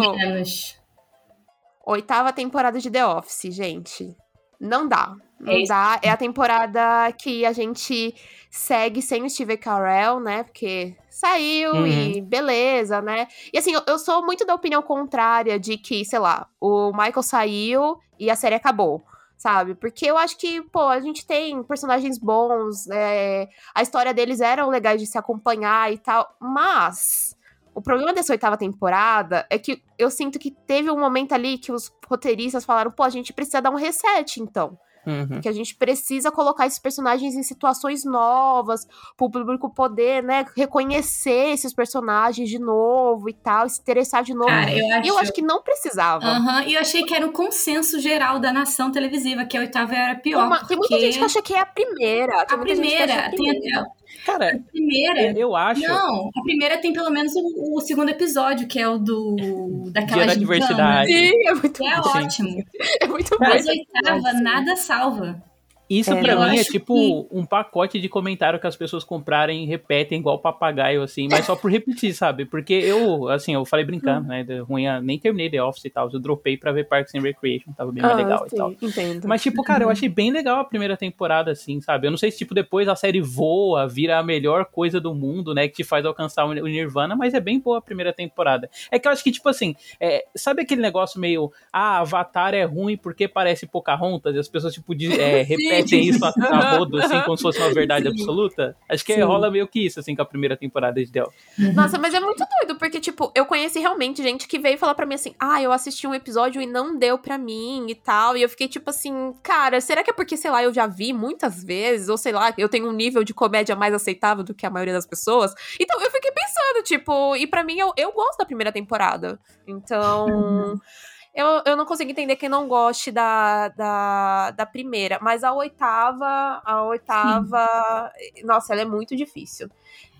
[1.86, 4.16] Oitava temporada de The Office, gente.
[4.64, 5.14] Não dá.
[5.38, 6.00] Não é dá.
[6.02, 8.14] É a temporada que a gente
[8.50, 10.42] segue sem o Steve Carell, né?
[10.42, 11.86] Porque saiu uhum.
[11.86, 13.28] e beleza, né?
[13.52, 17.22] E assim, eu, eu, sou muito da opinião contrária de que, sei lá, o Michael
[17.22, 19.04] saiu e a série acabou.
[19.36, 19.74] Sabe?
[19.74, 24.70] Porque eu acho que, pô, a gente tem personagens bons, é, a história deles eram
[24.70, 27.33] legais de se acompanhar e tal, mas
[27.74, 31.72] o problema dessa oitava temporada é que eu sinto que teve um momento ali que
[31.72, 34.78] os roteiristas falaram, pô, a gente precisa dar um reset, então.
[35.06, 35.38] Uhum.
[35.42, 40.46] Que a gente precisa colocar esses personagens em situações novas, para o público poder, né,
[40.56, 44.48] reconhecer esses personagens de novo e tal, se interessar de novo.
[44.48, 45.04] Cara, eu acho...
[45.04, 46.24] E eu acho que não precisava.
[46.24, 46.60] Uhum.
[46.62, 50.14] E eu achei que era o consenso geral da nação televisiva, que a oitava era
[50.14, 50.46] pior.
[50.46, 50.68] Uma, porque...
[50.68, 52.46] Tem muita gente que acha que é a primeira.
[52.46, 53.60] Tem a primeira, é a primeira.
[53.60, 55.38] Tem até Cara, a primeira.
[55.38, 55.82] Eu acho.
[55.82, 59.90] Não, a primeira tem pelo menos o, o segundo episódio, que é o do.
[59.92, 61.12] daquela Dia da diversidade.
[61.12, 62.08] Sim, é muito é bom.
[62.08, 62.64] ótimo.
[63.00, 63.36] É muito bom.
[63.40, 65.42] Mas a oitava, nada salva.
[65.88, 67.28] Isso é, pra mim é tipo que...
[67.30, 71.54] um pacote de comentário que as pessoas comprarem e repetem igual papagaio, assim, mas só
[71.54, 72.46] por repetir, sabe?
[72.46, 74.44] Porque eu, assim, eu falei brincando, né?
[74.66, 77.92] Ruim, nem terminei The Office e tal, eu dropei pra ver Parks and Recreation, tava
[77.92, 78.72] bem ah, legal e tal.
[78.80, 79.28] Entendo.
[79.28, 82.06] Mas, tipo, cara, eu achei bem legal a primeira temporada, assim, sabe?
[82.06, 85.54] Eu não sei se, tipo, depois a série voa, vira a melhor coisa do mundo,
[85.54, 85.68] né?
[85.68, 88.70] Que te faz alcançar o Nirvana, mas é bem boa a primeira temporada.
[88.90, 92.64] É que eu acho que, tipo assim, é, sabe aquele negócio meio, ah, Avatar é
[92.64, 94.34] ruim porque parece Pocahontas?
[94.34, 97.42] E as pessoas, tipo, de, é, repetem repetem isso a, a rodo, assim, como se
[97.42, 98.10] fosse uma verdade Sim.
[98.10, 98.76] absoluta.
[98.88, 99.22] Acho que Sim.
[99.22, 101.32] rola meio que isso, assim, com a primeira temporada de Del.
[101.58, 101.72] Uhum.
[101.72, 105.06] Nossa, mas é muito doido, porque, tipo, eu conheci realmente gente que veio falar pra
[105.06, 108.36] mim assim, ah, eu assisti um episódio e não deu pra mim e tal.
[108.36, 111.12] E eu fiquei, tipo assim, cara, será que é porque, sei lá, eu já vi
[111.12, 114.66] muitas vezes, ou sei lá, eu tenho um nível de comédia mais aceitável do que
[114.66, 115.54] a maioria das pessoas?
[115.80, 119.38] Então eu fiquei pensando, tipo, e para mim eu, eu gosto da primeira temporada.
[119.66, 120.80] Então.
[121.34, 126.62] Eu, eu não consigo entender quem não goste da, da, da primeira, mas a oitava,
[126.64, 128.46] a oitava, Sim.
[128.46, 129.68] nossa, ela é muito difícil.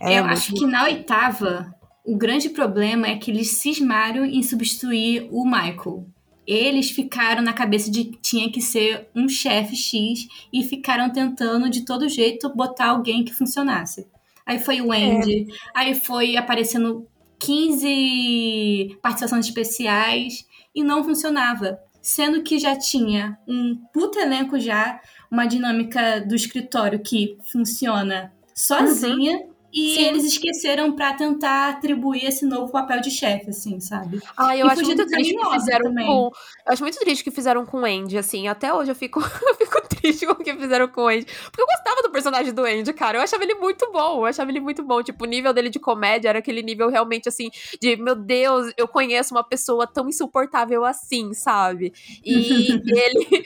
[0.00, 1.72] É eu acho que na oitava,
[2.04, 6.04] o grande problema é que eles cismaram em substituir o Michael.
[6.44, 11.70] Eles ficaram na cabeça de que tinha que ser um chefe X e ficaram tentando
[11.70, 14.06] de todo jeito botar alguém que funcionasse.
[14.44, 15.54] Aí foi o Andy, é.
[15.74, 17.06] aí foi aparecendo
[17.38, 20.44] 15 participações especiais
[20.74, 21.78] e não funcionava.
[22.02, 29.38] Sendo que já tinha um puto elenco já, uma dinâmica do escritório que funciona sozinha.
[29.38, 29.53] Uhum.
[29.74, 30.04] E Sim.
[30.04, 34.22] eles esqueceram para tentar atribuir esse novo papel de chefe, assim, sabe?
[34.36, 36.06] Ah, eu e acho muito triste que fizeram também.
[36.06, 36.30] com.
[36.64, 38.46] Eu acho muito triste que fizeram com o Andy, assim.
[38.46, 41.24] Até hoje eu fico, eu fico triste com o que fizeram com o Andy.
[41.24, 43.18] Porque eu gostava do personagem do Andy, cara.
[43.18, 44.20] Eu achava ele muito bom.
[44.20, 45.02] Eu achava ele muito bom.
[45.02, 48.86] Tipo, o nível dele de comédia era aquele nível realmente assim, de meu Deus, eu
[48.86, 51.92] conheço uma pessoa tão insuportável assim, sabe?
[52.24, 53.44] E ele.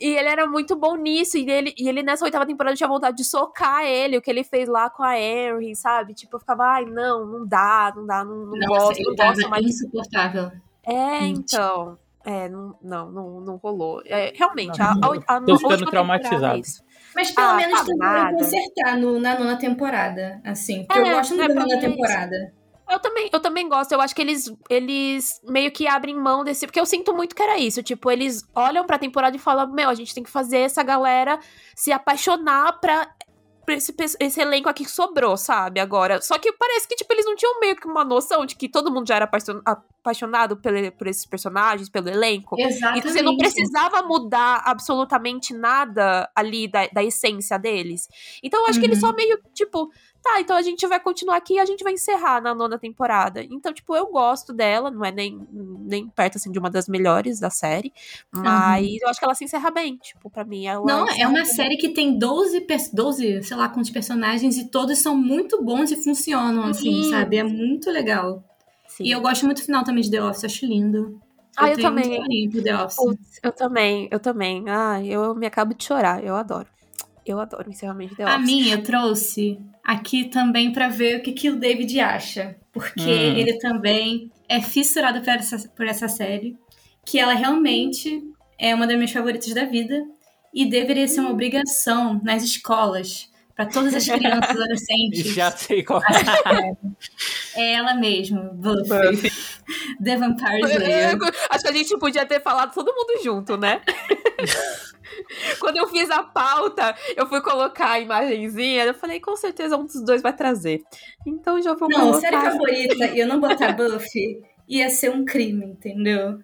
[0.00, 1.36] E ele era muito bom nisso.
[1.36, 4.42] E ele, e ele nessa oitava temporada tinha vontade de socar ele, o que ele
[4.42, 6.14] fez lá com a Henry sabe?
[6.14, 9.50] Tipo, eu ficava, ai, não, não dá, não dá, não, não Nossa, gosto, não gosto
[9.50, 9.64] mais.
[9.66, 10.50] insuportável.
[10.84, 11.38] É, Gente.
[11.54, 11.98] então.
[12.24, 14.02] É, não, não, não, não rolou.
[14.04, 16.58] É, realmente, a, Não, a, a, a tô ficando traumatizado.
[16.58, 16.82] isso.
[17.14, 18.36] Mas pelo Ah, menos tá tentaram nada.
[18.36, 20.84] consertar no, na nona temporada, assim.
[20.84, 22.52] Porque É, eu gosto é, da nona temporada.
[22.90, 23.92] Eu também, eu também gosto.
[23.92, 26.66] Eu acho que eles, eles meio que abrem mão desse.
[26.66, 27.82] Porque eu sinto muito que era isso.
[27.82, 31.38] Tipo, eles olham pra temporada e falam: Meu, a gente tem que fazer essa galera
[31.76, 33.08] se apaixonar pra.
[33.72, 35.80] Esse, esse elenco aqui que sobrou, sabe?
[35.80, 36.20] Agora.
[36.20, 38.92] Só que parece que, tipo, eles não tinham meio que uma noção de que todo
[38.92, 42.54] mundo já era apaixon- apaixonado pelo, por esses personagens, pelo elenco.
[42.58, 43.06] Exatamente.
[43.06, 48.08] E você não precisava mudar absolutamente nada ali da, da essência deles.
[48.42, 49.10] Então eu acho que eles Uhum.
[49.10, 49.90] só meio, tipo,
[50.26, 53.42] tá, então a gente vai continuar aqui e a gente vai encerrar na nona temporada.
[53.44, 57.38] Então, tipo, eu gosto dela, não é nem, nem perto, assim, de uma das melhores
[57.38, 57.92] da série.
[58.32, 60.84] Mas eu acho que ela se encerra bem, tipo, pra mim ela...
[60.84, 61.44] Não, é uma bem.
[61.46, 65.90] série que tem 12, pers- 12, sei lá quantos personagens, e todos são muito bons
[65.92, 67.10] e funcionam, assim, Sim.
[67.10, 67.36] sabe?
[67.36, 68.42] É muito legal.
[68.88, 69.04] Sim.
[69.04, 71.20] E eu gosto muito do final também de The Office, acho lindo.
[71.56, 72.20] Ah, eu também.
[72.20, 72.96] muito The Office.
[72.96, 74.64] Putz, eu também, eu também.
[74.68, 76.68] Ah, eu me acabo de chorar, eu adoro.
[77.26, 78.46] Eu adoro o encerramento de The A Office.
[78.46, 82.56] minha eu trouxe aqui também pra ver o que, que o David acha.
[82.72, 83.36] Porque Hum.
[83.36, 86.56] ele também é fissurado por essa, por essa série.
[87.04, 88.22] Que ela realmente
[88.58, 90.04] é uma das minhas favoritas da vida.
[90.54, 93.30] E deveria ser uma obrigação nas escolas.
[93.54, 95.34] Pra todas as crianças e adolescentes.
[95.34, 96.00] Já sei qual
[97.56, 99.30] É ela mesmo, Buffy.
[100.04, 101.18] The Vampire Slayer.
[101.50, 103.80] Acho que a gente podia ter falado todo mundo junto, né?
[105.60, 109.84] Quando eu fiz a pauta, eu fui colocar a imagenzinha, eu falei, com certeza um
[109.84, 110.82] dos dois vai trazer.
[111.26, 112.20] Então já vou Não, colocar.
[112.20, 116.38] série favorita e eu não botar Buffy ia ser um crime, entendeu?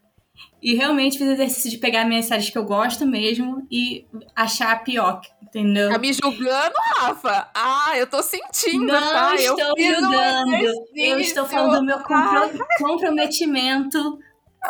[0.63, 4.77] E realmente fiz exercício de pegar minhas séries que eu gosto mesmo e achar a
[4.77, 5.91] pior, entendeu?
[5.91, 7.49] Tá me julgando, Rafa?
[7.55, 9.35] Ah, eu tô sentindo, Não tá?
[9.39, 10.57] Eu estou um julgando.
[10.97, 14.19] Eu estou falando do meu compro- comprometimento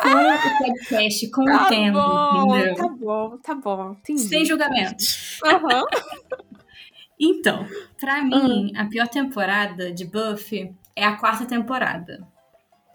[0.01, 2.75] com o podcast, com Tá o tempo, bom, entendeu?
[2.77, 3.91] tá bom, tá bom.
[4.01, 4.23] Entendi.
[4.23, 5.39] Sem julgamentos.
[5.45, 5.85] Aham.
[7.25, 7.69] Então,
[8.01, 12.27] pra mim, a pior temporada de Buffy é a quarta temporada.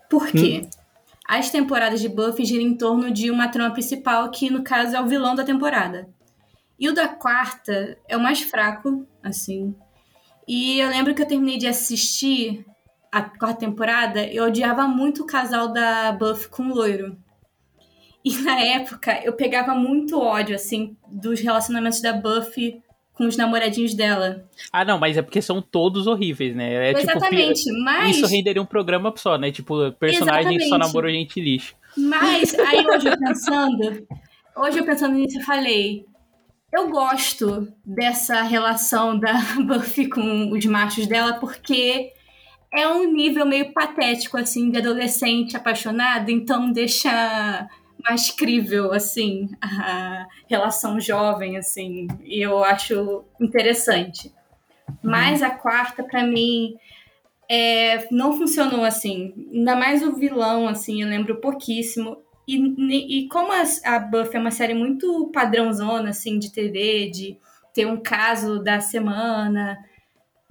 [0.10, 0.68] Por quê?
[1.26, 5.02] As temporadas de Buffy giram em torno de uma trama principal, que no caso é
[5.02, 6.10] o vilão da temporada.
[6.78, 9.74] E o da quarta é o mais fraco, assim.
[10.46, 12.66] E eu lembro que eu terminei de assistir
[13.12, 17.18] a quarta temporada, eu odiava muito o casal da Buffy com o loiro.
[18.24, 22.82] E na época eu pegava muito ódio, assim, dos relacionamentos da Buffy
[23.14, 24.46] com os namoradinhos dela.
[24.72, 26.92] Ah, não, mas é porque são todos horríveis, né?
[26.92, 28.18] É tipo, Exatamente, mas.
[28.18, 29.52] isso renderia um programa só, né?
[29.52, 31.76] Tipo, personagem que só namorou gente lixo.
[31.98, 34.08] Mas aí hoje eu pensando,
[34.56, 36.06] hoje eu pensando nisso, eu falei,
[36.72, 39.34] eu gosto dessa relação da
[39.66, 42.14] Buffy com os machos dela, porque
[42.74, 47.68] é um nível meio patético, assim, de adolescente apaixonado, então deixa
[48.04, 54.32] mais crível, assim, a relação jovem, assim, e eu acho interessante.
[55.04, 56.78] Mas a quarta, pra mim,
[57.50, 59.34] é, não funcionou assim.
[59.54, 62.18] Ainda mais o vilão, assim, eu lembro pouquíssimo.
[62.48, 67.38] E, e como a, a Buffy é uma série muito padrãozona, assim, de TV, de
[67.74, 69.78] ter um caso da semana,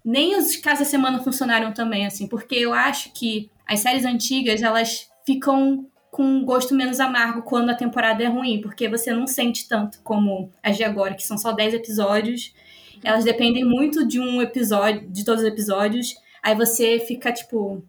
[0.06, 4.62] nem os casos da semana funcionaram também, assim, porque eu acho que as séries antigas,
[4.62, 9.26] elas ficam com um gosto menos amargo quando a temporada é ruim, porque você não
[9.26, 12.54] sente tanto como as de agora, que são só 10 episódios.
[13.02, 16.14] Elas dependem muito de um episódio, de todos os episódios.
[16.40, 17.82] Aí você fica, tipo.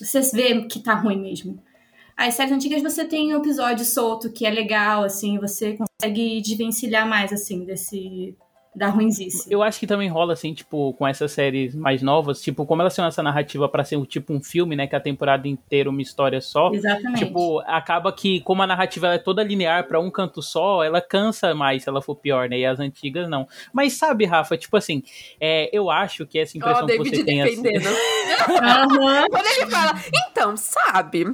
[0.00, 1.60] Você vê que tá ruim mesmo.
[2.16, 7.06] As séries antigas você tem um episódio solto que é legal, assim, você consegue desvencilhar
[7.06, 8.36] mais, assim, desse.
[8.74, 9.50] Da ruinzice.
[9.50, 12.94] Eu acho que também rola, assim, tipo, com essas séries mais novas, tipo, como elas
[12.94, 14.86] têm essa narrativa pra ser um, tipo um filme, né?
[14.86, 16.72] Que a temporada inteira é uma história só.
[16.72, 17.24] Exatamente.
[17.24, 21.00] Tipo, acaba que, como a narrativa ela é toda linear pra um canto só, ela
[21.00, 22.58] cansa mais se ela for pior, né?
[22.58, 23.46] E as antigas não.
[23.72, 25.02] Mas sabe, Rafa, tipo assim,
[25.40, 27.62] é, eu acho que essa Ó, impressão o que David você tem assim.
[27.62, 27.94] defendendo.
[28.60, 29.26] Aham.
[29.30, 29.94] Quando ele fala,
[30.30, 31.26] então, sabe?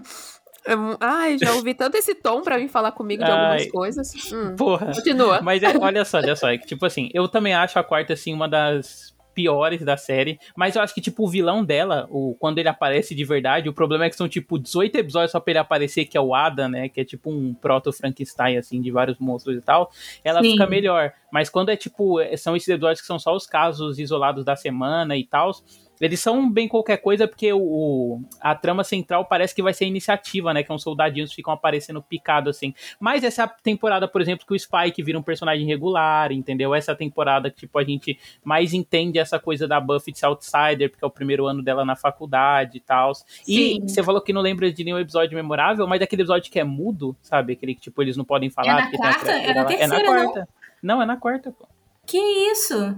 [0.68, 3.68] Hum, Ai, já ouvi tanto esse tom pra vir falar comigo de algumas Ai.
[3.68, 4.12] coisas.
[4.33, 4.87] Hum, Porra.
[4.94, 5.40] Continua.
[5.42, 8.12] Mas é, olha só, olha só, é que, tipo assim, eu também acho a quarta,
[8.12, 12.35] assim, uma das piores da série, mas eu acho que, tipo, o vilão dela, o,
[12.38, 15.53] quando ele aparece de verdade, o problema é que são, tipo, 18 episódios só pra
[15.53, 19.18] ele aparecer, que é o Adam, né, que é tipo um proto-Frankenstein, assim, de vários
[19.18, 19.90] monstros e tal,
[20.25, 20.51] ela Sim.
[20.53, 23.99] fica melhor, mas quando é, tipo, é- são esses episódios que são só os casos
[24.01, 25.53] isolados da semana e tal,
[26.01, 29.89] Eles são bem qualquer coisa porque o, a trama central parece que vai ser a
[29.89, 30.63] iniciativa, né?
[30.63, 32.75] Que é uns soldadinhos ficam aparecendo picado assim.
[32.99, 36.75] Mas essa temporada, por exemplo, que o Spike vira um personagem regular, entendeu?
[36.75, 40.91] Essa temporada que, tipo, a gente mais entende essa coisa da Buffy de ser outsider,
[40.91, 43.13] porque é o primeiro ano dela na faculdade e tal.
[43.47, 46.65] E você falou que não lembra de nenhum episódio memorável, mas aquele episódio que é
[46.65, 47.53] mudo, sabe?
[47.53, 48.89] Aquele que, tipo, eles não podem falar.
[48.89, 49.31] É na quarta?
[49.31, 50.49] É na, terceira, é na quarta.
[50.83, 50.97] Não?
[50.97, 51.67] não, é na quarta, pô.
[52.07, 52.97] Que isso?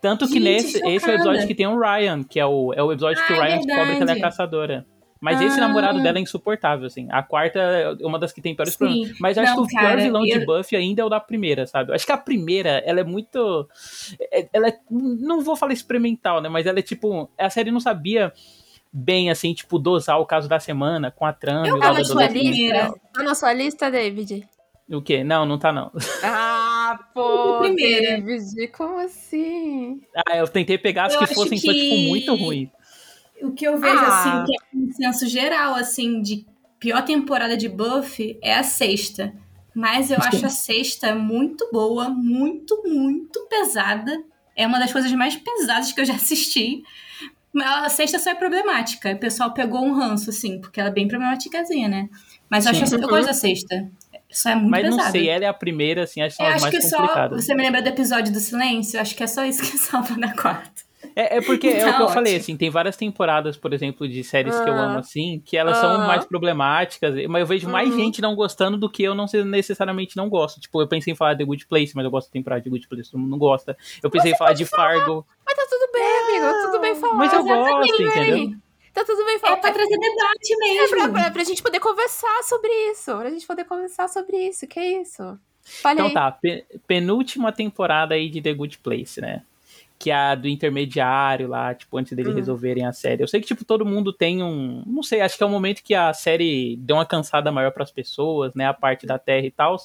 [0.00, 0.92] Tanto que Gente, nesse chocada.
[0.92, 3.26] esse é o episódio que tem o Ryan, que é o, é o episódio ah,
[3.26, 4.86] que o ah, Ryan é descobre que ela é caçadora.
[5.20, 5.44] Mas ah.
[5.44, 7.06] esse namorado dela é insuportável, assim.
[7.10, 8.78] A quarta é uma das que tem piores Sim.
[8.78, 9.18] problemas.
[9.20, 10.38] Mas acho não, que o pior cara, vilão eu...
[10.38, 11.92] de Buffy ainda é o da primeira, sabe?
[11.92, 13.68] Acho que a primeira, ela é muito.
[14.32, 14.78] É, ela é.
[14.90, 16.48] Não vou falar experimental, né?
[16.48, 17.28] Mas ela é tipo.
[17.38, 18.32] A série não sabia
[18.90, 21.68] bem, assim, tipo, dosar o caso da semana com a trama.
[21.68, 22.94] Eu tá na sua lista?
[23.12, 24.48] Tá na sua lista, David?
[24.90, 25.22] O quê?
[25.22, 25.92] Não, não tá não.
[26.22, 30.00] Ah, pô, David, como assim?
[30.26, 31.72] Ah, eu tentei pegar as eu que fossem que...
[31.72, 32.68] tipo, muito ruins.
[33.40, 34.42] O que eu vejo, ah.
[34.42, 36.44] assim, que é um senso geral, assim, de
[36.80, 39.32] pior temporada de Buffy é a sexta.
[39.72, 44.12] Mas eu acho a sexta muito boa, muito, muito pesada.
[44.56, 46.82] É uma das coisas mais pesadas que eu já assisti.
[47.62, 49.12] A sexta só é problemática.
[49.12, 52.08] O pessoal pegou um ranço, assim, porque ela é bem problematicazinha, né?
[52.48, 53.88] Mas eu, acho, eu gosto da sexta.
[54.30, 55.02] Isso é muito Mas pesado.
[55.02, 56.96] não sei, ela é a primeira, assim, acho que são eu as acho mais que
[56.96, 57.40] complicadas.
[57.40, 59.00] Só, você me lembra do episódio do silêncio?
[59.00, 60.88] Acho que é só isso que salva na quarta.
[61.16, 64.22] É, é porque é o que eu falei, assim, tem várias temporadas, por exemplo, de
[64.22, 65.00] séries que eu amo, ah.
[65.00, 67.96] assim, que elas são mais problemáticas, mas eu vejo mais uhum.
[67.96, 70.60] gente não gostando do que eu não necessariamente não gosto.
[70.60, 72.86] Tipo, eu pensei em falar de Good Place, mas eu gosto da temporada de Good
[72.86, 73.76] Place, todo mundo não gosta.
[74.02, 75.26] Eu pensei em falar de Fargo.
[75.44, 77.14] Mas tá tudo bem, amigo, tudo bem falar.
[77.14, 78.56] Mas eu gosto, entendeu?
[79.00, 79.56] Tá tudo bem falar.
[79.56, 80.96] É pra trazer debate mesmo.
[80.96, 83.16] É pra, pra, pra gente poder conversar sobre isso.
[83.16, 84.66] Pra gente poder conversar sobre isso.
[84.66, 85.38] Que é isso?
[85.62, 86.38] Fale então tá,
[86.86, 89.42] penúltima temporada aí de The Good Place, né?
[90.00, 92.38] Que é a do intermediário lá, tipo, antes deles uhum.
[92.38, 93.22] resolverem a série.
[93.22, 94.82] Eu sei que, tipo, todo mundo tem um.
[94.86, 97.82] Não sei, acho que é um momento que a série deu uma cansada maior para
[97.82, 98.64] as pessoas, né?
[98.64, 99.76] A parte da Terra e tal.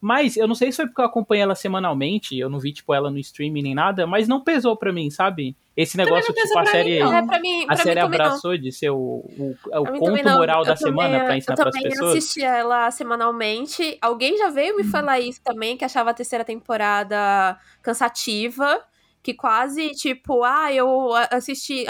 [0.00, 2.94] Mas eu não sei se foi porque eu acompanhei ela semanalmente, eu não vi, tipo,
[2.94, 5.54] ela no streaming nem nada, mas não pesou para mim, sabe?
[5.76, 7.04] Esse negócio, tipo, a série.
[7.04, 8.58] Mim, é, mim, a série abraçou não.
[8.58, 11.92] de ser o, o, o conto moral da semana para ensinar para as pessoas.
[11.92, 13.98] Eu também assisti ela semanalmente.
[14.00, 14.90] Alguém já veio me hum.
[14.90, 18.82] falar isso também, que achava a terceira temporada cansativa
[19.22, 21.84] que quase, tipo, ah, eu assisti,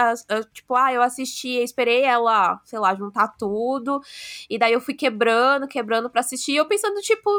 [0.52, 4.00] tipo, ah, eu assisti, esperei ela, sei lá, juntar tudo,
[4.48, 7.30] e daí eu fui quebrando, quebrando para assistir, e eu pensando, tipo,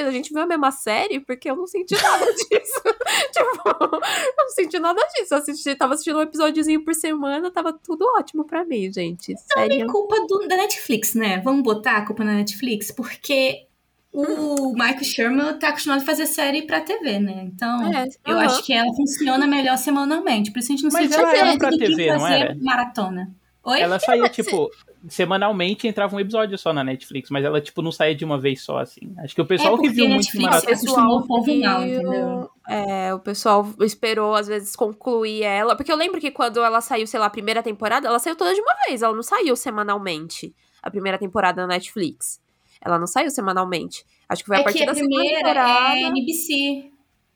[0.00, 2.82] a gente viu a mesma série, porque eu não senti nada disso.
[3.32, 5.34] tipo, eu não senti nada disso.
[5.34, 9.34] Eu assisti, tava assistindo um episódiozinho por semana, tava tudo ótimo pra mim, gente.
[9.54, 11.40] Não é culpa do, da Netflix, né?
[11.40, 13.66] Vamos botar a culpa na Netflix, porque
[14.12, 17.44] o Michael Sherman tá acostumado a fazer série pra TV, né?
[17.46, 20.50] Então, é, eu acho que ela funciona melhor semanalmente.
[20.50, 22.54] Por isso a gente não Mas se ela pra TV, não era?
[22.60, 23.30] maratona.
[23.64, 23.80] Oi?
[23.80, 24.70] Ela saía, tipo,
[25.08, 28.60] semanalmente entrava um episódio só na Netflix, mas ela, tipo, não saía de uma vez
[28.60, 29.14] só, assim.
[29.18, 30.62] Acho que o pessoal é que viu muito maratona.
[30.62, 32.50] O pessoal o povo não, entendeu?
[32.68, 35.74] É, o pessoal esperou, às vezes, concluir ela.
[35.76, 38.52] Porque eu lembro que quando ela saiu, sei lá, a primeira temporada, ela saiu toda
[38.52, 39.00] de uma vez.
[39.00, 42.41] Ela não saiu semanalmente, a primeira temporada na Netflix.
[42.84, 44.04] Ela não saiu semanalmente.
[44.28, 45.96] Acho que foi é a partir da primeira temporada.
[45.96, 46.91] É NBC.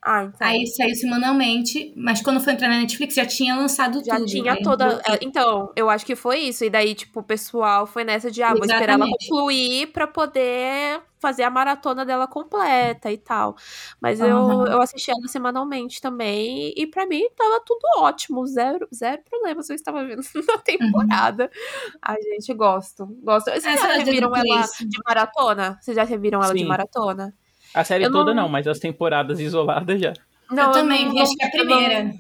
[0.08, 0.46] Ah, então.
[0.46, 4.28] Aí saiu semanalmente, mas quando foi entrar na Netflix já tinha lançado já tudo.
[4.28, 4.60] Já tinha né?
[4.62, 5.02] toda.
[5.04, 6.64] É, então, eu acho que foi isso.
[6.64, 11.02] E daí, tipo, o pessoal foi nessa de, ah, vou esperar ela concluir pra poder
[11.18, 13.56] fazer a maratona dela completa e tal.
[14.00, 14.66] Mas uhum.
[14.66, 16.72] eu, eu assisti ela semanalmente também.
[16.76, 18.46] E para mim tava tudo ótimo.
[18.46, 19.68] Zero, zero problemas.
[19.68, 21.50] Eu estava vendo na temporada.
[21.52, 21.98] Uhum.
[22.00, 23.06] Ai, gente, gosto.
[23.24, 23.50] Gosto.
[23.50, 25.78] Vocês Essa já reviram ela de maratona?
[25.80, 26.58] Vocês já reviram ela Sim.
[26.58, 27.34] de maratona?
[27.76, 28.44] A série eu toda não...
[28.44, 30.14] não, mas as temporadas isoladas já.
[30.50, 32.10] Não, eu também, vi, acho que é a primeira.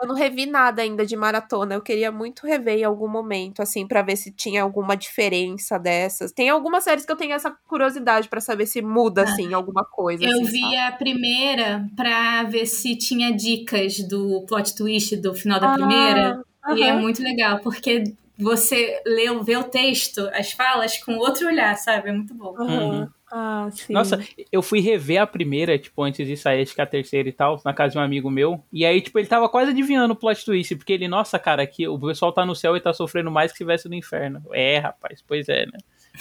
[0.00, 1.74] Eu não revi nada ainda de maratona.
[1.74, 6.32] Eu queria muito rever em algum momento, assim, para ver se tinha alguma diferença dessas.
[6.32, 9.24] Tem algumas séries que eu tenho essa curiosidade para saber se muda, ah.
[9.24, 10.24] assim, alguma coisa.
[10.24, 10.76] Eu assim, vi sabe?
[10.76, 16.42] a primeira pra ver se tinha dicas do plot twist do final da ah, primeira.
[16.74, 18.04] E é muito legal, porque
[18.38, 22.08] você lê, vê o texto, as falas, com outro olhar, sabe?
[22.08, 22.56] É muito bom.
[22.58, 23.08] Uhum.
[23.34, 23.94] Ah, sim.
[23.94, 27.32] Nossa, eu fui rever a primeira, tipo, antes de sair, acho que a terceira e
[27.32, 28.62] tal, na casa de um amigo meu.
[28.70, 31.88] E aí, tipo, ele tava quase adivinhando o plot twist, porque ele, nossa, cara, aqui
[31.88, 34.42] o pessoal tá no céu e tá sofrendo mais que se estivesse no inferno.
[34.52, 35.78] É, rapaz, pois é, né?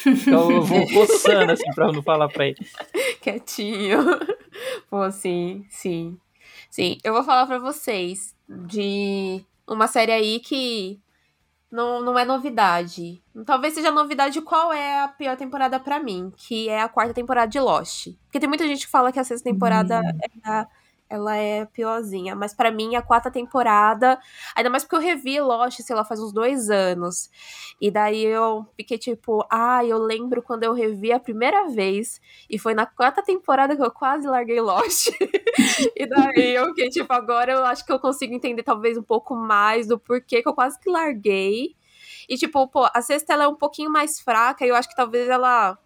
[0.07, 2.57] Então eu vou coçando, assim, pra não falar pra ele.
[3.19, 3.99] Quietinho.
[4.89, 6.17] Pô, sim, sim.
[6.69, 10.97] Sim, eu vou falar pra vocês de uma série aí que
[11.71, 13.23] não, não é novidade.
[13.45, 17.47] Talvez seja novidade qual é a pior temporada para mim, que é a quarta temporada
[17.47, 18.09] de Lost.
[18.25, 20.19] Porque tem muita gente que fala que a sexta temporada hum.
[20.21, 20.67] é, a,
[21.11, 22.33] ela é piorzinha.
[22.35, 24.17] Mas para mim, a quarta temporada,
[24.55, 27.29] ainda mais porque eu revi Lost, sei lá, faz uns dois anos.
[27.81, 32.21] E daí eu fiquei tipo, ah, eu lembro quando eu revi a primeira vez.
[32.49, 35.07] E foi na quarta temporada que eu quase larguei Lost.
[35.97, 39.35] e daí eu fiquei tipo, agora eu acho que eu consigo entender talvez um pouco
[39.35, 41.75] mais do porquê que eu quase que larguei.
[42.29, 44.95] E tipo, pô, a sexta ela é um pouquinho mais fraca, e eu acho que
[44.95, 45.77] talvez ela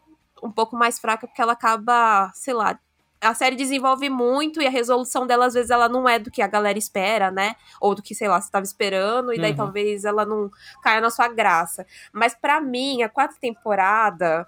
[0.44, 2.80] um pouco mais fraca porque ela acaba, sei lá,
[3.26, 6.42] a série desenvolve muito e a resolução dela, às vezes, ela não é do que
[6.42, 7.56] a galera espera, né?
[7.82, 9.58] Ou do que, sei lá, você estava esperando, e daí uhum.
[9.58, 10.50] talvez ela não
[10.82, 11.86] caia na sua graça.
[12.14, 14.48] Mas para mim, a quarta temporada,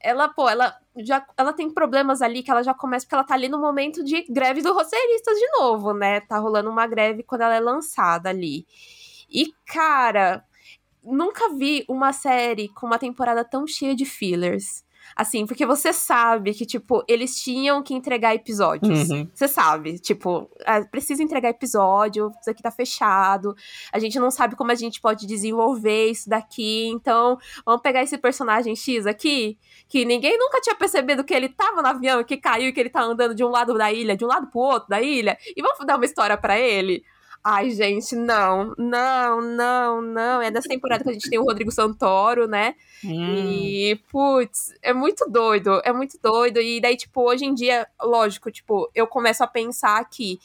[0.00, 3.34] ela, pô, ela já ela tem problemas ali que ela já começa porque ela tá
[3.34, 6.20] ali no momento de greve do roteiristas de novo, né?
[6.20, 8.66] Tá rolando uma greve quando ela é lançada ali.
[9.30, 10.44] E, cara,
[11.02, 14.83] nunca vi uma série com uma temporada tão cheia de fillers.
[15.16, 19.08] Assim, porque você sabe que, tipo, eles tinham que entregar episódios.
[19.10, 19.28] Uhum.
[19.32, 23.54] Você sabe, tipo, é, precisa entregar episódio, isso aqui tá fechado.
[23.92, 26.88] A gente não sabe como a gente pode desenvolver isso daqui.
[26.88, 31.80] Então, vamos pegar esse personagem X aqui, que ninguém nunca tinha percebido que ele tava
[31.80, 34.24] no avião, que caiu e que ele tá andando de um lado da ilha, de
[34.24, 35.38] um lado pro outro da ilha.
[35.56, 37.04] E vamos dar uma história para ele.
[37.46, 40.40] Ai, gente, não, não, não, não.
[40.40, 42.74] É dessa temporada que a gente tem o Rodrigo Santoro, né?
[43.04, 43.34] Hum.
[43.36, 46.58] E, putz, é muito doido, é muito doido.
[46.58, 50.38] E daí, tipo, hoje em dia, lógico, tipo, eu começo a pensar que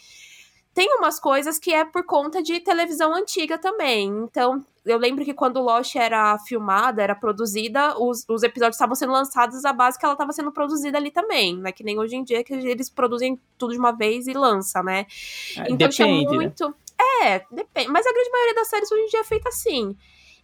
[0.74, 4.08] tem umas coisas que é por conta de televisão antiga também.
[4.08, 9.14] Então, eu lembro que quando Lost era filmada, era produzida, os, os episódios estavam sendo
[9.14, 11.72] lançados à base que ela estava sendo produzida ali também, né?
[11.72, 15.06] Que nem hoje em dia que eles produzem tudo de uma vez e lança, né?
[15.58, 16.24] É, então Depende, tinha né?
[16.24, 16.68] muito.
[16.68, 16.74] Né?
[17.00, 17.90] É, depende.
[17.90, 19.96] Mas a grande maioria das séries hoje em dia é feita assim.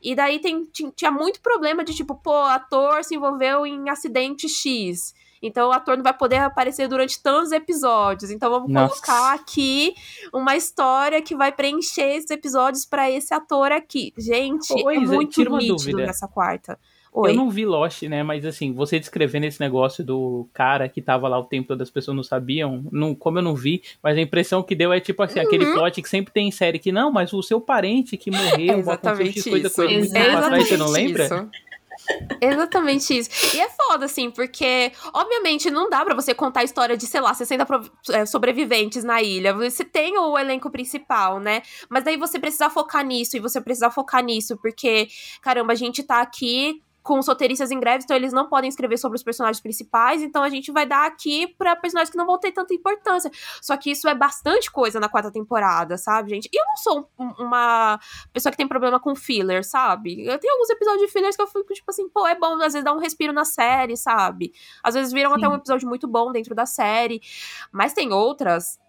[0.02, 0.64] E daí tem,
[0.96, 5.14] tinha muito problema de tipo, pô, ator se envolveu em acidente X.
[5.42, 8.32] Então o ator não vai poder aparecer durante tantos episódios.
[8.32, 8.94] Então vamos Nossa.
[8.94, 9.94] colocar aqui
[10.34, 14.14] uma história que vai preencher esses episódios para esse ator aqui.
[14.18, 16.80] Gente, pois é muito nítido nessa quarta.
[17.18, 17.32] Oi.
[17.32, 18.24] Eu não vi Lost, né?
[18.24, 21.90] Mas assim, você descrevendo esse negócio do cara que tava lá o tempo todo, as
[21.90, 25.24] pessoas não sabiam, não, como eu não vi, mas a impressão que deu é tipo
[25.24, 25.46] assim, uhum.
[25.46, 28.76] aquele plot que sempre tem em série que não, mas o seu parente que morreu,
[28.76, 29.50] é exatamente isso.
[29.50, 31.24] coisa muito tempo atrás, você não lembra?
[31.24, 31.50] Isso.
[32.42, 33.56] Exatamente isso.
[33.56, 37.22] E é foda, assim, porque, obviamente, não dá para você contar a história de, sei
[37.22, 37.66] lá, 60
[38.12, 39.54] é, sobreviventes na ilha.
[39.54, 41.62] Você tem o elenco principal, né?
[41.90, 45.08] Mas daí você precisa focar nisso, e você precisa focar nisso, porque,
[45.42, 48.98] caramba, a gente tá aqui com os roteiristas em greve, então eles não podem escrever
[48.98, 52.40] sobre os personagens principais, então a gente vai dar aqui para personagens que não vão
[52.40, 53.30] ter tanta importância.
[53.62, 56.50] Só que isso é bastante coisa na quarta temporada, sabe, gente?
[56.52, 58.00] E eu não sou uma
[58.34, 60.26] pessoa que tem problema com filler, sabe?
[60.26, 62.74] Eu tenho alguns episódios de fillers que eu fico tipo assim, pô, é bom às
[62.74, 64.52] vezes dar um respiro na série, sabe?
[64.84, 65.38] Às vezes viram Sim.
[65.38, 67.22] até um episódio muito bom dentro da série,
[67.72, 68.80] mas tem outras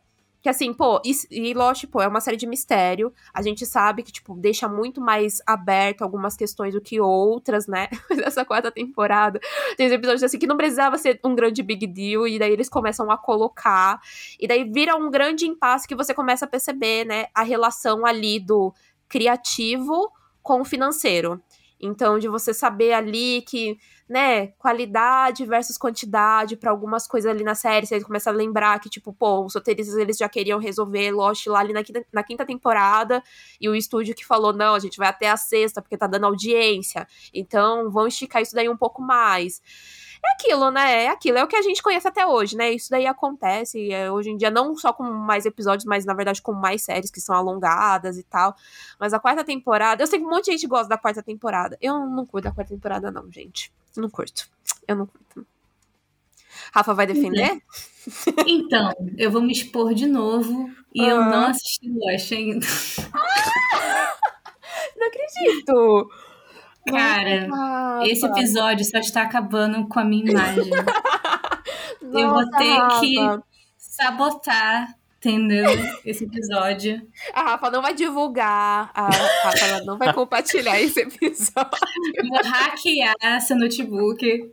[0.47, 3.13] que assim, pô, e, e Lost, pô, é uma série de mistério.
[3.35, 7.89] A gente sabe que, tipo, deixa muito mais aberto algumas questões do que outras, né?
[8.15, 9.41] Dessa quarta temporada.
[9.77, 13.11] Tem episódios assim que não precisava ser um grande big deal, e daí eles começam
[13.11, 14.01] a colocar.
[14.39, 17.27] E daí vira um grande impasse que você começa a perceber, né?
[17.35, 18.73] A relação ali do
[19.09, 20.13] criativo
[20.45, 21.43] com o financeiro.
[21.81, 27.55] Então, de você saber ali que, né, qualidade versus quantidade para algumas coisas ali na
[27.55, 31.47] série, você começa a lembrar que, tipo, pô, os roteiristas eles já queriam resolver Lost
[31.47, 33.23] lá ali na quinta, na quinta temporada,
[33.61, 36.27] e o estúdio que falou, não, a gente vai até a sexta, porque tá dando
[36.27, 39.61] audiência, então vamos esticar isso daí um pouco mais
[40.27, 41.05] é aquilo, né?
[41.05, 42.73] É aquilo, é o que a gente conhece até hoje, né?
[42.73, 46.43] Isso daí acontece é, hoje em dia, não só com mais episódios, mas na verdade
[46.43, 48.55] com mais séries que são alongadas e tal.
[48.99, 51.77] Mas a quarta temporada, eu sei que um monte de gente gosta da quarta temporada.
[51.81, 53.73] Eu não curto da quarta temporada, não, gente.
[53.97, 54.49] Não curto.
[54.87, 55.47] Eu não curto.
[56.73, 57.63] Rafa vai defender?
[58.47, 62.67] Então, eu vou me expor de novo e eu não assisti Lost ainda.
[64.97, 66.11] não acredito!
[66.89, 68.09] Cara, Nossa.
[68.09, 70.71] esse episódio só está acabando com a minha imagem.
[70.71, 70.85] Nossa,
[72.21, 73.01] eu vou ter Rafa.
[73.01, 73.17] que
[73.77, 75.71] sabotar, entendeu?
[76.05, 77.03] Esse episódio.
[77.33, 81.71] A Rafa não vai divulgar, a Rafa não vai compartilhar esse episódio.
[82.29, 84.53] Vou hackear seu notebook.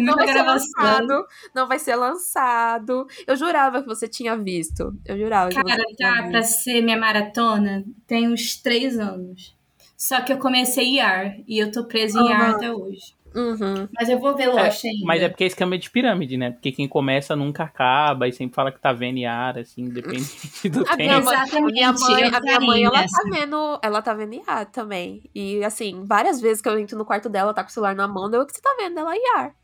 [0.00, 1.26] Não vai ser lançado.
[1.54, 3.06] Não vai ser lançado.
[3.26, 4.92] Eu jurava que você tinha visto.
[5.06, 5.50] Eu jurava.
[5.50, 9.58] Cara, tá, pra ser minha maratona, tem uns três anos.
[10.00, 13.14] Só que eu comecei IAR e eu tô presa em IAR até hoje.
[13.34, 13.86] Uhum.
[13.94, 15.04] Mas eu vou ver Lost é, ainda.
[15.04, 16.52] Mas é porque é esquema de pirâmide, né?
[16.52, 20.24] Porque quem começa nunca acaba e sempre fala que tá vendo IAR, assim, depende
[20.72, 21.02] do a tempo.
[21.02, 24.64] Minha mãe, a minha mãe, a minha mãe ela tá vendo, ela tá vendo IAR
[24.72, 25.22] também.
[25.34, 28.08] E assim, várias vezes que eu entro no quarto dela, tá com o celular na
[28.08, 29.54] mão, eu que você tá vendo ela IAR.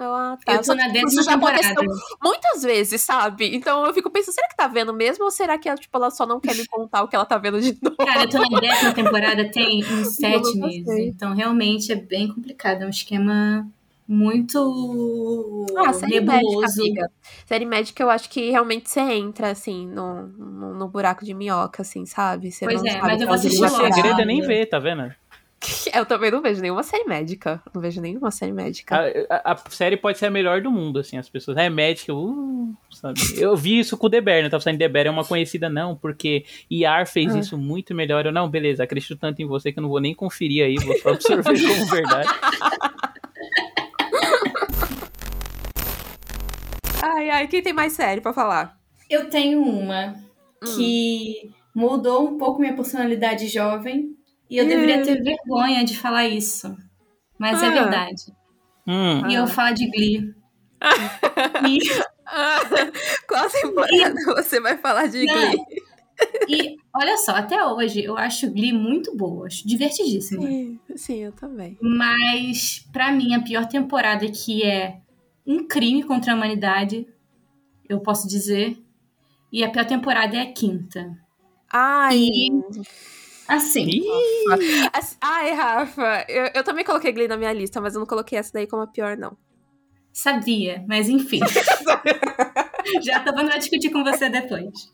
[0.00, 0.54] Eu, ah, tá.
[0.54, 1.74] eu tô na décima temporada.
[2.22, 3.54] muitas vezes, sabe?
[3.54, 5.26] Então eu fico pensando, será que tá vendo mesmo?
[5.26, 7.36] Ou será que ela, tipo, ela só não quer me contar o que ela tá
[7.36, 7.96] vendo de novo?
[7.98, 10.88] Cara, eu tô na décima temporada, tem uns sete meses.
[10.88, 12.80] Então realmente é bem complicado.
[12.80, 13.68] É um esquema
[14.08, 16.82] muito ah, série nebuloso.
[16.82, 17.10] Médica,
[17.44, 21.82] série médica, eu acho que realmente você entra, assim, no, no, no buraco de minhoca,
[21.82, 22.50] assim, sabe?
[22.50, 25.14] Você pois é, mas eu vou assistir O segredo é nem ver, tá vendo?
[25.94, 27.62] Eu também não vejo nenhuma série médica.
[27.74, 28.96] Não vejo nenhuma série médica.
[28.96, 31.16] A, a, a série pode ser a melhor do mundo, assim.
[31.18, 33.20] As pessoas, é médica, uh, sabe?
[33.36, 34.48] Eu vi isso com o The Bear, né?
[34.48, 37.38] Tava falando The Bear é uma conhecida, não, porque IAR fez ah.
[37.38, 38.24] isso muito melhor.
[38.24, 40.96] Eu, não, beleza, acredito tanto em você que eu não vou nem conferir aí, vou
[40.98, 42.28] só absorver como verdade.
[47.02, 48.78] Ai, ai, quem tem mais série pra falar?
[49.08, 50.14] Eu tenho uma
[50.62, 50.76] hum.
[50.76, 54.16] que mudou um pouco minha personalidade jovem
[54.50, 54.68] e eu hum.
[54.68, 56.76] deveria ter vergonha de falar isso.
[57.38, 57.68] Mas é ah.
[57.68, 58.22] é verdade.
[58.86, 59.30] Hum.
[59.30, 60.34] E eu falo de Glee.
[61.68, 61.78] e...
[63.28, 64.24] Qual temporada e...
[64.24, 65.34] você vai falar de Não.
[65.34, 65.58] Glee?
[66.48, 70.42] E olha só, até hoje eu acho Glee muito boa, acho divertidíssima.
[70.42, 71.78] Sim, sim, eu também.
[71.80, 75.00] Mas, para mim, a pior temporada que é
[75.46, 77.06] um crime contra a humanidade,
[77.88, 78.76] eu posso dizer.
[79.52, 81.16] E a pior temporada é a quinta.
[81.72, 82.18] Ai.
[82.18, 82.50] E,
[83.56, 84.02] assim.
[85.20, 88.52] Ai, Rafa, eu, eu também coloquei Glee na minha lista, mas eu não coloquei essa
[88.52, 89.36] daí como a pior, não.
[90.12, 91.40] Sabia, mas enfim.
[93.02, 94.90] Já tô vendo discutir com você depois.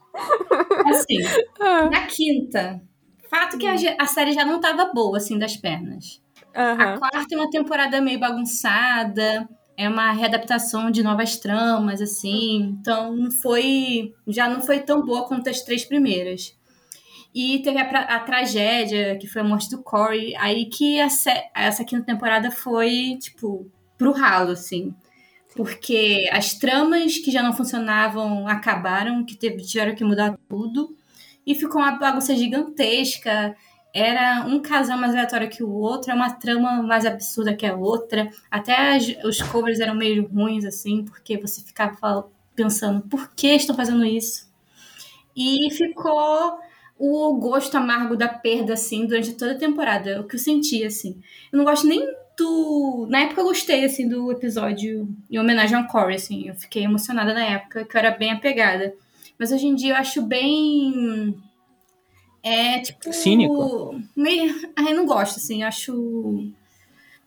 [0.86, 1.18] Assim,
[1.60, 1.88] ah.
[1.90, 2.82] na quinta,
[3.30, 6.20] fato que a, a, série já não tava boa, assim, das pernas.
[6.54, 6.80] Uhum.
[6.80, 12.76] A quarta é uma temporada meio bagunçada é uma readaptação de novas tramas, assim.
[12.80, 14.14] Então, não foi.
[14.26, 16.56] Já não foi tão boa quanto as três primeiras.
[17.38, 20.34] E teve a, a tragédia, que foi a morte do Corey.
[20.36, 21.08] Aí que a,
[21.54, 24.94] essa quinta temporada foi, tipo, pro ralo, assim.
[25.54, 30.96] Porque as tramas que já não funcionavam acabaram, que teve, tiveram que mudar tudo.
[31.46, 33.54] E ficou uma bagunça gigantesca
[33.92, 37.74] era um casal mais aleatório que o outro, é uma trama mais absurda que a
[37.74, 38.30] outra.
[38.50, 43.74] Até as, os covers eram meio ruins, assim, porque você ficava pensando por que estão
[43.76, 44.50] fazendo isso.
[45.34, 46.58] E ficou
[46.98, 50.20] o gosto amargo da perda, assim, durante toda a temporada.
[50.20, 51.20] O que eu senti, assim.
[51.52, 53.06] Eu não gosto nem do.
[53.10, 56.48] Na época eu gostei, assim, do episódio em homenagem ao Corey, assim.
[56.48, 58.94] Eu fiquei emocionada na época, que eu era bem apegada.
[59.38, 61.36] Mas hoje em dia eu acho bem
[62.46, 63.12] é tipo.
[63.12, 64.00] Cínico.
[64.14, 64.54] Meio.
[64.76, 66.52] Ai, eu não gosto, assim, acho.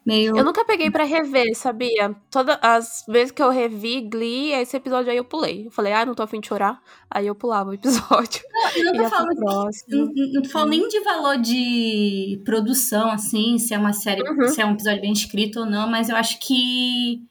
[0.09, 0.35] Meio...
[0.35, 2.15] Eu nunca peguei para rever, sabia?
[2.31, 5.67] Todas as vezes que eu revi Glee, esse episódio aí eu pulei.
[5.67, 6.81] Eu falei, ah, não tô afim de chorar.
[7.11, 8.41] Aí eu pulava o episódio.
[8.51, 9.39] Não, eu não tô falando.
[9.87, 14.47] Não, não, tô falando nem de valor de produção, assim, se é uma série, uhum.
[14.47, 17.23] se é um episódio bem escrito ou não, mas eu acho que.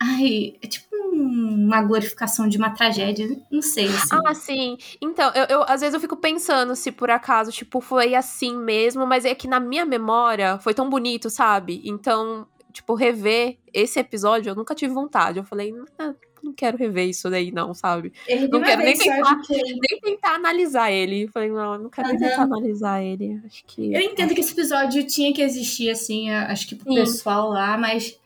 [0.00, 3.86] Ai, é tipo uma glorificação de uma tragédia, não sei.
[3.86, 4.08] Assim.
[4.24, 4.76] Ah, sim.
[5.00, 9.06] Então, eu, eu, às vezes eu fico pensando se por acaso, tipo, foi assim mesmo,
[9.06, 11.80] mas é que na minha memória foi tão bonito, sabe?
[11.84, 15.38] Então, tipo, rever esse episódio eu nunca tive vontade.
[15.38, 18.12] Eu falei, ah, não quero rever isso daí, não, sabe?
[18.50, 19.54] não quero nem tentar, que...
[19.54, 21.24] nem tentar analisar ele.
[21.24, 22.18] Eu falei, não, não quero uhum.
[22.18, 23.40] nem tentar analisar ele.
[23.46, 23.92] Acho que.
[23.92, 27.00] Eu entendo que esse episódio tinha que existir, assim, acho que pro Sim.
[27.00, 28.18] pessoal lá, mas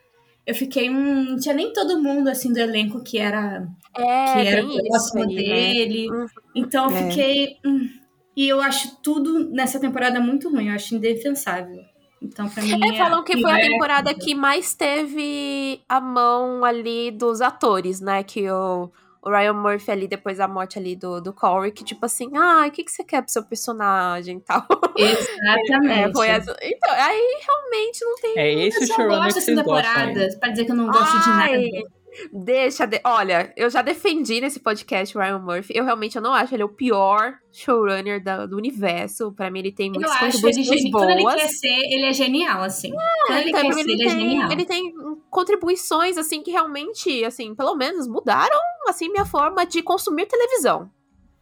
[0.48, 0.88] eu fiquei.
[0.88, 3.68] Hum, não tinha nem todo mundo assim do elenco que era.
[3.94, 5.42] É, que era próximo aí, né?
[5.42, 6.10] dele.
[6.10, 6.26] Né?
[6.54, 7.10] Então eu é.
[7.10, 7.56] fiquei.
[7.64, 7.86] Hum,
[8.34, 11.82] e eu acho tudo nessa temporada muito ruim, eu acho indefensável.
[12.22, 12.80] Então, pra mim.
[12.82, 18.22] É, falam que foi a temporada que mais teve a mão ali dos atores, né?
[18.22, 18.90] Que o
[19.28, 22.64] o Ryan Murphy ali, depois da morte ali do, do Corey, que tipo assim, ah,
[22.66, 24.66] o que, que você quer pro seu personagem e tal.
[24.96, 25.88] Exatamente.
[25.88, 26.56] É, foi essa...
[26.62, 28.38] Então, aí realmente não tem...
[28.38, 30.38] É esse o showrunner que vocês gostam.
[30.38, 31.88] Pra dizer que eu não gosto Ai, de nada.
[32.32, 33.00] Deixa, de...
[33.04, 35.72] olha, eu já defendi nesse podcast o Ryan Murphy.
[35.76, 39.32] Eu realmente eu não acho ele o pior showrunner da, do universo.
[39.32, 41.04] Pra mim, ele tem muitas contribuições boas.
[41.04, 42.92] Quando ele quer ser, ele é genial, assim.
[42.92, 44.52] É, quando ele então, quer ele ser, tem, ele é genial.
[44.52, 44.94] Ele tem
[45.30, 48.58] contribuições, assim, que realmente, assim, pelo menos mudaram,
[48.88, 50.90] assim, minha forma de consumir televisão.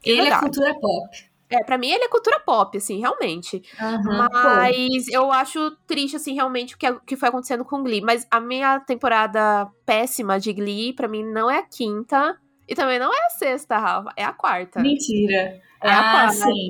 [0.05, 1.36] Ele é cultura pop.
[1.51, 3.63] É, pra mim ele é cultura pop, assim, realmente.
[3.81, 5.13] Uhum, Mas pô.
[5.13, 8.01] eu acho triste, assim, realmente o que, o que foi acontecendo com Glee.
[8.01, 12.37] Mas a minha temporada péssima de Glee, pra mim, não é a quinta.
[12.69, 14.13] E também não é a sexta, Rafa.
[14.17, 14.81] É a quarta.
[14.81, 15.61] Mentira.
[15.83, 16.33] É a ah, quarta.
[16.33, 16.69] Sim.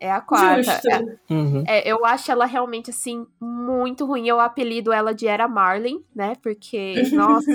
[0.00, 0.62] É a quarta.
[0.62, 0.88] Justo.
[0.90, 1.64] É, uhum.
[1.66, 4.26] é, eu acho ela realmente, assim, muito ruim.
[4.26, 6.34] Eu apelido ela de Era Marlin, né?
[6.42, 7.50] Porque, nossa.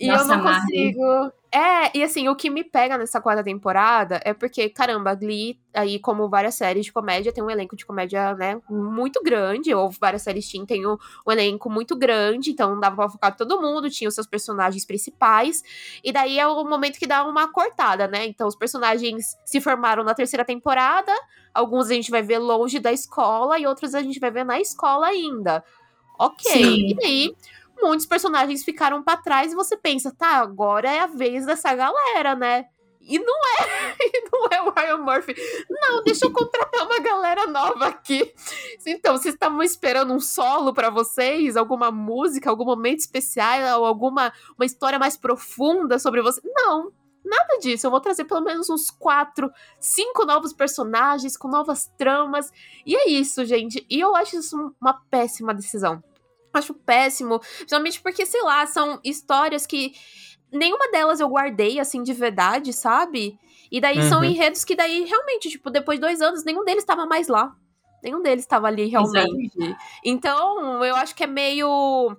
[0.00, 1.32] E Nossa, eu não consigo.
[1.52, 5.98] É, e assim, o que me pega nessa quarta temporada é porque, caramba, Glee, aí,
[5.98, 10.22] como várias séries de comédia, tem um elenco de comédia, né, muito grande, ou várias
[10.22, 10.96] séries tinham, tem um,
[11.26, 15.62] um elenco muito grande, então dava pra focar todo mundo, tinha os seus personagens principais,
[16.04, 18.24] e daí é o momento que dá uma cortada, né?
[18.26, 21.12] Então, os personagens se formaram na terceira temporada,
[21.52, 24.60] alguns a gente vai ver longe da escola, e outros a gente vai ver na
[24.60, 25.64] escola ainda.
[26.16, 26.96] Ok, Sim.
[27.00, 27.36] e aí
[27.80, 32.34] muitos personagens ficaram para trás e você pensa, tá, agora é a vez dessa galera,
[32.34, 32.66] né?
[33.00, 33.96] E não é,
[34.30, 35.34] não é o Ryan Murphy.
[35.68, 38.32] Não, deixa eu contratar uma galera nova aqui.
[38.86, 44.32] Então, vocês estavam esperando um solo para vocês, alguma música, algum momento especial, ou alguma
[44.56, 46.40] uma história mais profunda sobre você?
[46.44, 46.92] Não,
[47.24, 47.86] nada disso.
[47.86, 49.50] Eu vou trazer pelo menos uns quatro,
[49.80, 52.52] cinco novos personagens com novas tramas.
[52.84, 53.84] E é isso, gente.
[53.88, 56.02] E eu acho isso uma péssima decisão.
[56.52, 59.92] Acho péssimo, principalmente porque, sei lá, são histórias que
[60.52, 63.38] nenhuma delas eu guardei, assim, de verdade, sabe?
[63.70, 64.08] E daí uhum.
[64.08, 67.54] são enredos que daí, realmente, tipo, depois de dois anos, nenhum deles estava mais lá.
[68.02, 69.52] Nenhum deles estava ali realmente.
[69.56, 69.76] Exato.
[70.04, 72.16] Então, eu acho que é meio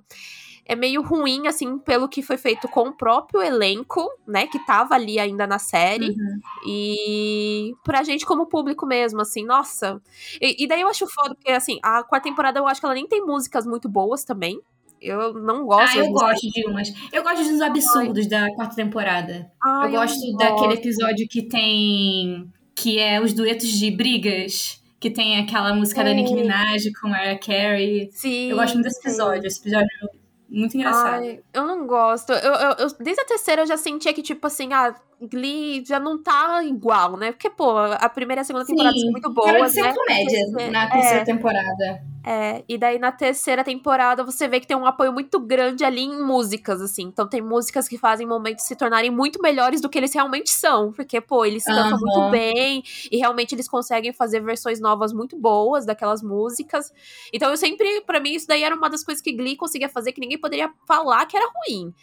[0.72, 4.48] é meio ruim, assim, pelo que foi feito com o próprio elenco, né?
[4.48, 6.12] Que tava ali ainda na série.
[6.12, 6.40] Uhum.
[6.66, 10.02] E pra gente como público mesmo, assim, nossa.
[10.40, 12.96] E, e, daí eu acho foda, porque, assim, a quarta temporada eu acho que ela
[12.96, 14.62] nem tem músicas muito boas também.
[15.02, 16.00] Eu não gosto.
[16.00, 16.94] Ah, eu gosto de umas.
[17.12, 18.30] Eu gosto dos absurdos Ai.
[18.30, 19.52] da quarta temporada.
[19.62, 20.80] Ai, eu gosto eu daquele gosto.
[20.80, 22.50] episódio que tem.
[22.74, 27.38] Que é os duetos de brigas que tem aquela música da Nicki Minaj com Mariah
[27.38, 28.10] Carey.
[28.14, 28.52] Sim.
[28.52, 29.48] Eu gosto muito desse episódio.
[29.48, 30.21] Esse episódio
[30.52, 31.24] muito engraçado.
[31.24, 32.34] Ai, eu não gosto.
[32.34, 36.00] Eu, eu, eu, desde a terceira eu já sentia que, tipo assim, ah, Glee já
[36.00, 37.32] não tá igual, né?
[37.32, 39.94] Porque, pô, a primeira e a segunda temporada Sim, são muito boas, né?
[39.94, 42.11] comédia na terceira é, temporada.
[42.26, 46.02] É, e daí na terceira temporada você vê que tem um apoio muito grande ali
[46.02, 47.04] em músicas, assim.
[47.04, 50.92] Então tem músicas que fazem momentos se tornarem muito melhores do que eles realmente são.
[50.92, 52.00] Porque, pô, eles cantam uhum.
[52.00, 56.94] muito bem e realmente eles conseguem fazer versões novas muito boas daquelas músicas.
[57.34, 60.12] Então eu sempre, para mim, isso daí era uma das coisas que Glee conseguia fazer
[60.12, 61.94] que ninguém poderia falar que era ruim.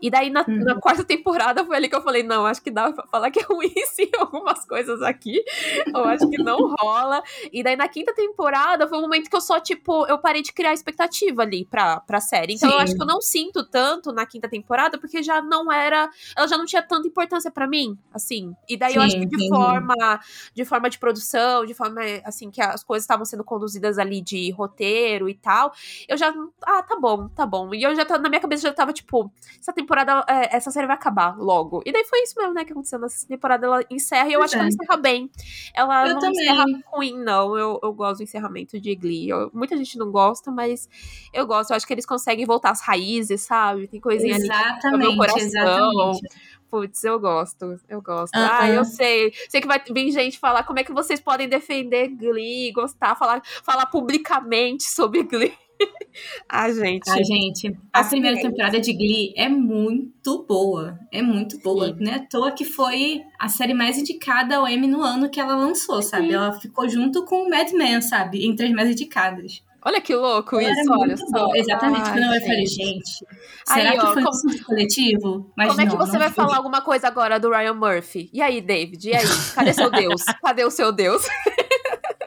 [0.00, 0.64] E daí na, uhum.
[0.64, 3.40] na quarta temporada foi ali que eu falei: não, acho que dá pra falar que
[3.40, 5.42] é ruim sim algumas coisas aqui.
[5.86, 7.22] Eu acho que não rola.
[7.52, 10.52] E daí na quinta temporada foi um momento que eu só, tipo, eu parei de
[10.52, 12.54] criar expectativa ali pra, pra série.
[12.54, 12.74] Então sim.
[12.74, 16.08] eu acho que eu não sinto tanto na quinta temporada, porque já não era.
[16.36, 18.54] Ela já não tinha tanta importância para mim, assim.
[18.68, 20.20] E daí sim, eu acho que de forma
[20.54, 24.50] de forma de produção, de forma assim, que as coisas estavam sendo conduzidas ali de
[24.52, 25.72] roteiro e tal,
[26.08, 26.32] eu já.
[26.62, 27.74] Ah, tá bom, tá bom.
[27.74, 30.96] E eu já na minha cabeça já tava, tipo, essa temporada, é, essa série vai
[30.96, 31.82] acabar logo.
[31.84, 33.66] E daí foi isso mesmo, né, que aconteceu nessa temporada.
[33.66, 35.30] Ela encerra e eu acho que ela encerra bem.
[35.74, 36.42] Ela eu não também.
[36.42, 37.56] encerra ruim, não.
[37.56, 39.28] Eu, eu gosto do encerramento de Glee.
[39.28, 40.88] Eu, muita gente não gosta, mas
[41.32, 41.70] eu gosto.
[41.70, 43.88] Eu acho que eles conseguem voltar às raízes, sabe?
[43.88, 45.40] Tem coisinha exatamente, ali no meu coração.
[45.40, 46.28] Exatamente.
[46.68, 48.34] Putz, eu gosto, eu gosto.
[48.34, 48.48] Uh.
[48.50, 49.32] Ah, eu sei.
[49.48, 53.40] Sei que vai vir gente falar como é que vocês podem defender Glee, gostar, falar,
[53.62, 55.56] falar publicamente sobre Glee.
[56.48, 57.10] ah, gente.
[57.10, 57.76] A gente.
[57.92, 60.98] A primeira temporada de Glee é muito boa.
[61.12, 61.88] É muito boa.
[61.88, 61.96] Sim.
[62.00, 65.40] Não é à toa que foi a série mais indicada ao Emmy no ano que
[65.40, 66.28] ela lançou, sabe?
[66.28, 66.34] Sim.
[66.34, 68.46] Ela ficou junto com Mad Men, sabe?
[68.46, 69.62] Entre as mais indicadas.
[69.86, 71.54] Olha que louco isso, olha só.
[71.54, 73.24] Exatamente, Ai, quando eu falei, gente,
[73.64, 75.52] será aí, ó, que foi como, um coletivo?
[75.56, 76.44] Mas como não, é que você vai foi.
[76.44, 78.28] falar alguma coisa agora do Ryan Murphy?
[78.32, 79.08] E aí, David?
[79.08, 79.24] E aí?
[79.54, 80.24] Cadê seu Deus?
[80.42, 81.24] Cadê o seu Deus?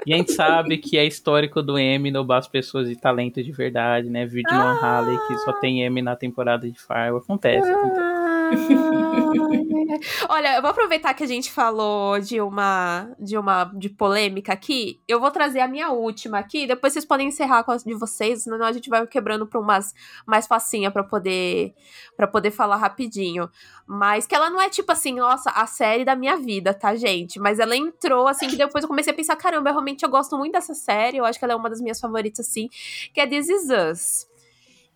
[0.10, 3.52] E a gente sabe que é histórico do M no as pessoas de talento de
[3.52, 4.26] verdade, né?
[4.26, 4.74] Vídeo ah.
[4.82, 7.16] Halley, que só tem M na temporada de Fire.
[7.16, 8.09] Acontece, acontece.
[10.30, 15.02] Olha, eu vou aproveitar que a gente falou de uma de uma de polêmica aqui.
[15.08, 16.66] Eu vou trazer a minha última aqui.
[16.68, 19.94] Depois vocês podem encerrar com as de vocês, senão a gente vai quebrando para umas
[20.26, 21.74] mais facinha para poder
[22.16, 23.50] para poder falar rapidinho.
[23.88, 27.40] Mas que ela não é tipo assim, nossa, a série da minha vida, tá, gente?
[27.40, 30.54] Mas ela entrou assim que depois eu comecei a pensar, caramba, realmente eu gosto muito
[30.54, 31.18] dessa série.
[31.18, 32.70] Eu acho que ela é uma das minhas favoritas assim,
[33.14, 34.30] que é This Is Us.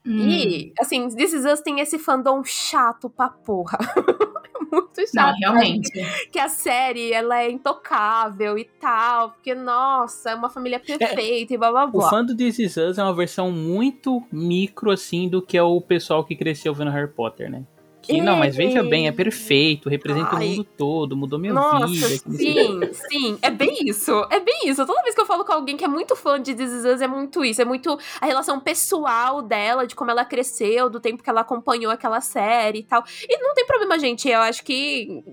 [0.05, 0.19] Hum.
[0.19, 3.77] E, assim, This Is Us tem esse fandom chato pra porra.
[4.73, 5.13] muito chato.
[5.13, 5.91] Não, realmente.
[6.31, 11.53] Que a série, ela é intocável e tal, porque, nossa, é uma família é, perfeita
[11.53, 12.07] é, e blá blá blá.
[12.07, 15.63] O fã do This Is Us é uma versão muito micro, assim, do que é
[15.63, 17.63] o pessoal que cresceu vendo Harry Potter, né?
[18.03, 20.45] Que, não, mas veja bem, é perfeito, representa Ai.
[20.45, 22.37] o mundo todo, mudou minha Nossa, vida.
[22.37, 24.11] Sim, sim, é bem isso.
[24.29, 24.85] É bem isso.
[24.85, 27.01] Toda vez que eu falo com alguém que é muito fã de This Is Us,
[27.01, 27.61] é muito isso.
[27.61, 31.93] É muito a relação pessoal dela, de como ela cresceu, do tempo que ela acompanhou
[31.93, 33.05] aquela série e tal.
[33.27, 34.27] E não tem problema, gente.
[34.27, 35.23] Eu acho que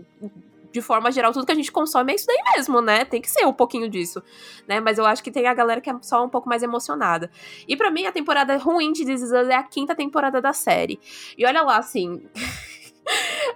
[0.72, 3.04] de forma geral, tudo que a gente consome é isso daí mesmo, né?
[3.04, 4.22] Tem que ser um pouquinho disso,
[4.66, 4.80] né?
[4.80, 7.30] Mas eu acho que tem a galera que é só um pouco mais emocionada.
[7.66, 10.52] E para mim, a temporada ruim de This Is Us é a quinta temporada da
[10.52, 11.00] série.
[11.36, 12.22] E olha lá, assim.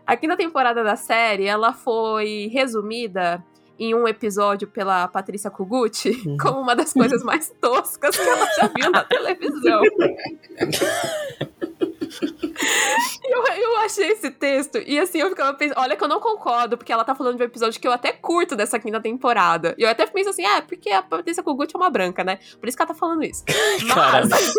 [0.05, 3.45] A quinta temporada da série, ela foi resumida
[3.79, 6.37] em um episódio pela Patrícia Kuguchi uhum.
[6.37, 9.83] como uma das coisas mais toscas que ela já viu na televisão.
[13.25, 16.77] eu, eu achei esse texto e assim eu ficava pensando, olha que eu não concordo,
[16.77, 19.75] porque ela tá falando de um episódio que eu até curto dessa quinta temporada.
[19.79, 22.39] E eu até penso assim, é, porque a Patrícia Kuguchi é uma branca, né?
[22.59, 23.45] Por isso que ela tá falando isso.
[23.95, 24.55] Mas,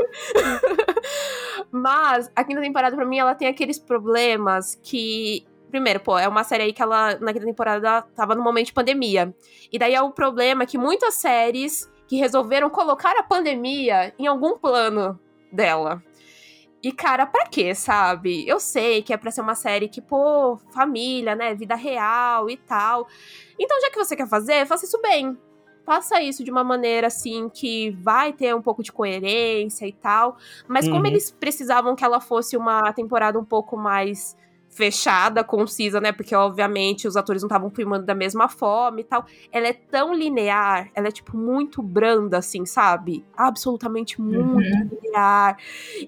[1.71, 6.43] mas a quinta temporada, pra mim, ela tem aqueles problemas que primeiro, pô, é uma
[6.43, 9.35] série aí que ela, na quinta temporada, tava no momento de pandemia.
[9.71, 14.57] E daí é o problema que muitas séries que resolveram colocar a pandemia em algum
[14.57, 15.19] plano
[15.51, 16.01] dela.
[16.85, 18.47] E, cara, pra quê, sabe?
[18.47, 21.55] Eu sei que é pra ser uma série que, pô, família, né?
[21.55, 23.07] Vida real e tal.
[23.59, 25.35] Então, já que você quer fazer, faça isso bem.
[25.83, 30.37] Faça isso de uma maneira, assim, que vai ter um pouco de coerência e tal.
[30.67, 30.91] Mas uhum.
[30.93, 34.37] como eles precisavam que ela fosse uma temporada um pouco mais
[34.75, 36.11] fechada, concisa, né?
[36.11, 39.25] Porque, obviamente, os atores não estavam filmando da mesma forma e tal.
[39.51, 43.25] Ela é tão linear, ela é, tipo, muito branda, assim, sabe?
[43.35, 44.89] Absolutamente muito uhum.
[45.01, 45.57] linear.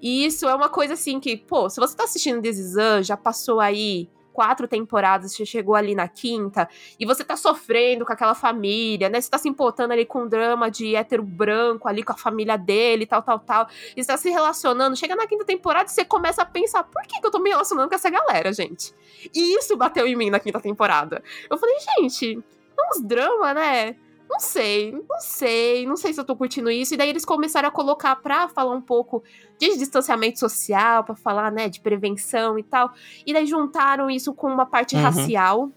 [0.02, 3.08] E isso é uma coisa, assim, que, pô, se você tá assistindo This Is Us,
[3.08, 6.70] já passou aí quatro temporadas, você chegou ali na quinta,
[7.00, 9.20] e você tá sofrendo com aquela família, né?
[9.20, 12.56] Você tá se importando ali com o drama de hétero branco ali com a família
[12.56, 13.68] dele, tal, tal, tal.
[13.96, 14.96] E você tá se relacionando.
[14.96, 17.50] Chega na quinta temporada e você começa a pensar: por que, que eu tô me
[17.50, 18.94] relacionando com essa galera, gente?
[19.34, 21.24] E isso bateu em mim na quinta temporada.
[21.50, 22.38] Eu falei, gente,
[22.78, 23.96] é uns drama, né?
[24.30, 26.94] Não sei, não sei, não sei se eu tô curtindo isso.
[26.94, 29.24] E daí eles começaram a colocar pra falar um pouco
[29.58, 32.92] de distanciamento social, para falar, né, de prevenção e tal.
[33.26, 35.02] E daí juntaram isso com uma parte uhum.
[35.02, 35.72] racial.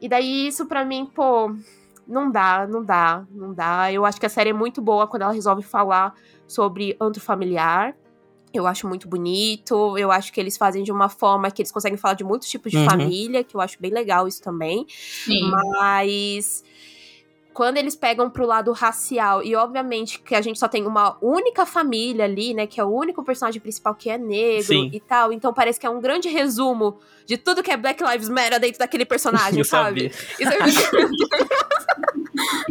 [0.00, 1.52] E daí isso para mim, pô,
[2.06, 3.92] não dá, não dá, não dá.
[3.92, 6.14] Eu acho que a série é muito boa quando ela resolve falar
[6.46, 7.96] sobre antro familiar.
[8.52, 9.96] Eu acho muito bonito.
[9.98, 12.70] Eu acho que eles fazem de uma forma que eles conseguem falar de muitos tipos
[12.70, 12.86] de uhum.
[12.86, 14.86] família, que eu acho bem legal isso também.
[14.88, 15.50] Sim.
[15.50, 16.64] Mas
[17.58, 21.66] quando eles pegam pro lado racial, e obviamente que a gente só tem uma única
[21.66, 22.68] família ali, né?
[22.68, 24.90] Que é o único personagem principal que é negro Sim.
[24.92, 25.32] e tal.
[25.32, 28.78] Então parece que é um grande resumo de tudo que é Black Lives Matter dentro
[28.78, 30.06] daquele personagem, sabe?
[30.38, 30.58] Isso é...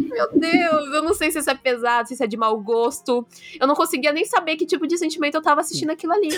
[0.00, 3.26] Meu Deus, eu não sei se isso é pesado, se isso é de mau gosto.
[3.60, 6.30] Eu não conseguia nem saber que tipo de sentimento eu tava assistindo aquilo ali.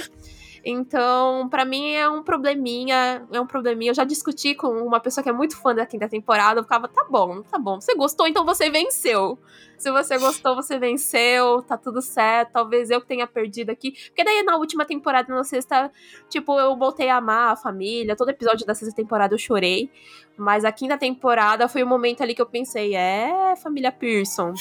[0.65, 3.91] Então, para mim é um probleminha, é um probleminha.
[3.91, 6.87] Eu já discuti com uma pessoa que é muito fã da quinta temporada, eu ficava,
[6.87, 7.81] tá bom, tá bom.
[7.81, 9.39] Você gostou, então você venceu.
[9.79, 12.53] Se você gostou, você venceu, tá tudo certo.
[12.53, 13.93] Talvez eu que tenha perdido aqui.
[14.09, 15.91] Porque daí na última temporada, na sexta,
[16.29, 18.15] tipo, eu voltei a amar a família.
[18.15, 19.91] Todo episódio da sexta temporada eu chorei.
[20.37, 24.53] Mas a quinta temporada foi o momento ali que eu pensei, é, família Pearson.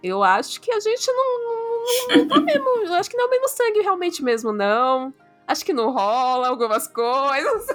[0.00, 2.68] Eu acho que a gente não, não, não tá mesmo.
[2.84, 5.12] Eu acho que não é o mesmo sangue realmente mesmo, não
[5.52, 7.66] acho que não rola algumas coisas.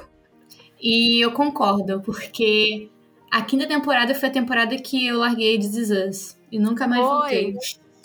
[0.82, 2.90] E eu concordo, porque
[3.32, 7.18] a quinta temporada foi a temporada que eu larguei de Us, e nunca mais foi.
[7.18, 7.56] voltei.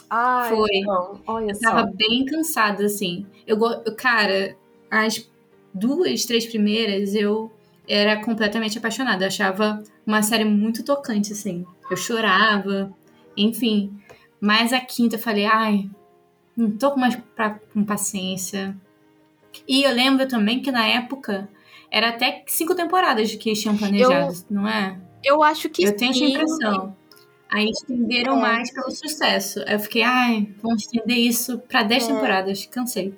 [0.09, 0.71] Ai, foi.
[0.75, 1.93] Então, olha eu tava só.
[1.95, 3.27] bem cansada, assim.
[3.47, 3.59] Eu,
[3.97, 4.57] cara,
[4.91, 5.29] as
[5.73, 7.51] duas, três primeiras eu
[7.89, 9.25] era completamente apaixonada.
[9.25, 11.65] Eu achava uma série muito tocante, assim.
[11.91, 12.93] Eu chorava,
[13.37, 13.99] enfim.
[14.41, 15.91] Mas a quinta eu falei, ai,
[16.57, 18.77] não tô mais pra, com paciência.
[19.67, 21.49] E eu lembro também que na época
[21.91, 24.99] era até cinco temporadas que eles tinham planejado, eu, não é?
[25.23, 26.97] Eu acho que Eu tenho essa impressão.
[27.51, 28.41] Aí estenderam é.
[28.41, 29.61] mais pelo sucesso.
[29.67, 32.07] Aí eu fiquei, ai, vamos estender isso para dez é.
[32.07, 32.65] temporadas.
[32.67, 33.15] Cansei.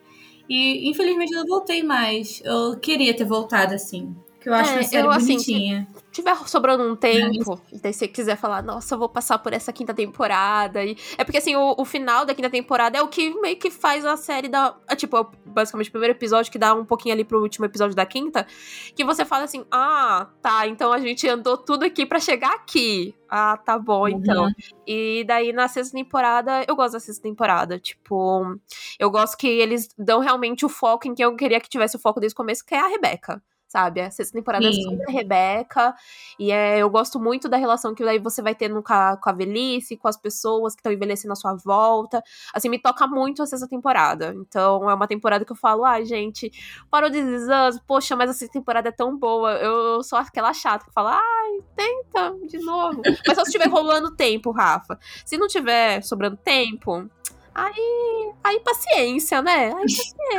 [0.49, 2.43] E infelizmente eu não voltei mais.
[2.45, 4.15] Eu queria ter voltado assim.
[4.41, 5.89] Que eu acho é, uma série eu, assim, bonitinha.
[5.89, 9.53] Assim, tiver sobrando um tempo, e daí você quiser falar, nossa, eu vou passar por
[9.53, 10.83] essa quinta temporada.
[10.85, 10.97] E...
[11.19, 14.07] É porque, assim, o, o, final da quinta temporada é o que meio que faz
[14.07, 14.77] a série da.
[14.89, 17.97] É, tipo, é basicamente o primeiro episódio que dá um pouquinho ali pro último episódio
[17.97, 18.47] da quinta.
[18.95, 23.13] Que você fala assim, ah, tá, então a gente andou tudo aqui para chegar aqui.
[23.29, 24.09] Ah, tá bom, uhum.
[24.09, 24.49] então.
[24.87, 27.77] E daí na sexta temporada, eu gosto da sexta temporada.
[27.81, 28.57] Tipo,
[29.01, 31.99] eu gosto que eles dão realmente o foco em quem eu queria que tivesse o
[32.01, 34.01] foco desde o começo, que é a Rebeca sabe?
[34.01, 34.79] A sexta temporada Sim.
[34.79, 35.95] é sobre a Rebeca.
[36.39, 39.29] E é, eu gosto muito da relação que daí você vai tendo com a, com
[39.29, 42.23] a velhice, com as pessoas que estão envelhecendo à sua volta.
[42.55, 44.35] Assim, me toca muito a sexta temporada.
[44.37, 46.53] Então, é uma temporada que eu falo, ah, gente,
[46.91, 49.53] parou de Us, poxa, mas essa temporada é tão boa.
[49.55, 53.03] Eu sou aquela chata que fala, ai, tenta de novo.
[53.27, 54.99] mas só se estiver rolando tempo, Rafa.
[55.25, 57.09] Se não tiver sobrando tempo,
[57.53, 59.73] aí, aí paciência, né?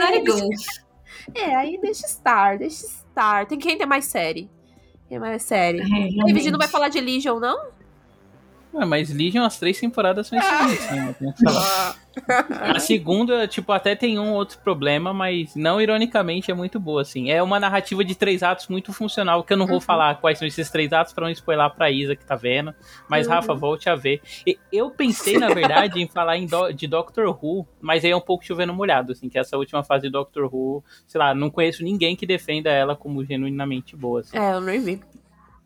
[0.01, 0.86] Aí paciência.
[1.34, 3.47] É, aí deixa estar, deixa estar Star.
[3.47, 4.49] Tem quem tem mais série?
[5.07, 5.80] Tem mais série.
[5.80, 7.74] É, a não vai falar de Legion, não?
[8.78, 10.89] Ah, mas Legion, as três temporadas são excelentes,
[11.45, 11.95] ah.
[11.95, 11.95] né?
[12.49, 17.30] A segunda, tipo, até tem um outro problema, mas não ironicamente é muito boa, assim.
[17.30, 19.82] É uma narrativa de três atos muito funcional, que eu não vou uhum.
[19.82, 22.73] falar quais são esses três atos pra não spoiler pra Isa que tá vendo.
[23.09, 23.34] Mas, uhum.
[23.34, 24.21] Rafa, volte a ver.
[24.71, 28.21] Eu pensei, na verdade, em falar em do, de Doctor Who, mas aí é um
[28.21, 31.84] pouco chovendo molhado, assim, que essa última fase de Doctor Who, sei lá, não conheço
[31.84, 34.21] ninguém que defenda ela como genuinamente boa.
[34.21, 34.38] Assim.
[34.38, 35.01] É, eu não vi.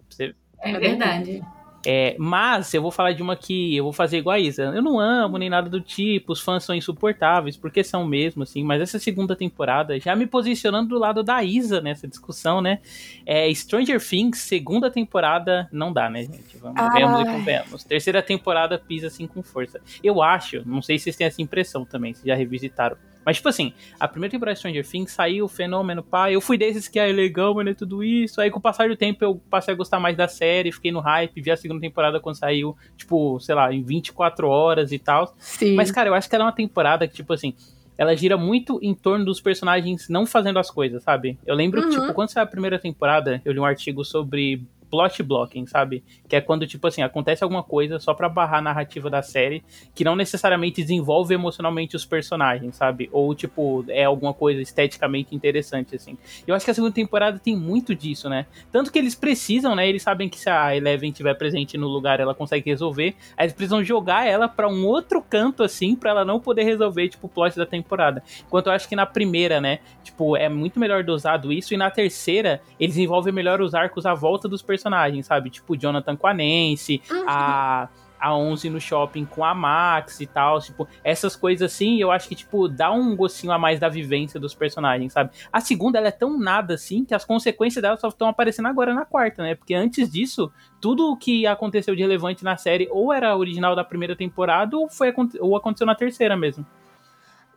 [0.09, 0.35] Você...
[0.61, 1.41] É verdade.
[1.85, 4.63] É, mas eu vou falar de uma que eu vou fazer igual a Isa.
[4.63, 8.63] Eu não amo nem nada do tipo, os fãs são insuportáveis, porque são mesmo, assim.
[8.63, 12.79] Mas essa segunda temporada, já me posicionando do lado da Isa nessa discussão, né?
[13.25, 16.57] É, Stranger Things, segunda temporada, não dá, né, gente?
[16.57, 16.89] Vamos, ah.
[16.89, 17.83] vemos e convenhamos.
[17.83, 19.79] Terceira temporada pisa assim com força.
[20.03, 22.97] Eu acho, não sei se vocês têm essa impressão também, se já revisitaram.
[23.25, 26.31] Mas, tipo assim, a primeira temporada de Stranger Things saiu, fenômeno, pá.
[26.31, 28.41] Eu fui desses que é legal, mano, é tudo isso.
[28.41, 30.99] Aí, com o passar do tempo, eu passei a gostar mais da série, fiquei no
[30.99, 35.35] hype, vi a segunda temporada quando saiu, tipo, sei lá, em 24 horas e tal.
[35.37, 35.75] Sim.
[35.75, 37.53] Mas, cara, eu acho que ela é uma temporada que, tipo assim,
[37.97, 41.37] ela gira muito em torno dos personagens não fazendo as coisas, sabe?
[41.45, 41.89] Eu lembro, uhum.
[41.89, 46.03] tipo, quando saiu a primeira temporada, eu li um artigo sobre plot blocking, sabe?
[46.27, 49.63] Que é quando, tipo assim, acontece alguma coisa só pra barrar a narrativa da série,
[49.93, 53.09] que não necessariamente desenvolve emocionalmente os personagens, sabe?
[53.11, 56.17] Ou, tipo, é alguma coisa esteticamente interessante, assim.
[56.45, 58.45] Eu acho que a segunda temporada tem muito disso, né?
[58.71, 59.87] Tanto que eles precisam, né?
[59.87, 63.15] Eles sabem que se a Eleven estiver presente no lugar, ela consegue resolver.
[63.37, 67.09] Aí eles precisam jogar ela para um outro canto, assim, para ela não poder resolver,
[67.09, 68.23] tipo, o plot da temporada.
[68.45, 69.79] Enquanto eu acho que na primeira, né?
[70.03, 71.73] Tipo, é muito melhor dosado isso.
[71.73, 75.49] E na terceira, eles desenvolvem melhor os arcos à volta dos personagens personagens, sabe?
[75.49, 77.25] Tipo, Jonathan com a Nancy, uhum.
[77.27, 82.11] a a 11 no shopping com a Max e tal, tipo, essas coisas assim, eu
[82.11, 85.31] acho que, tipo, dá um gostinho a mais da vivência dos personagens, sabe?
[85.51, 88.93] A segunda, ela é tão nada assim, que as consequências dela só estão aparecendo agora
[88.93, 89.55] na quarta, né?
[89.55, 90.51] Porque antes disso,
[90.81, 94.89] tudo o que aconteceu de relevante na série ou era original da primeira temporada ou,
[94.89, 96.65] foi, ou aconteceu na terceira mesmo.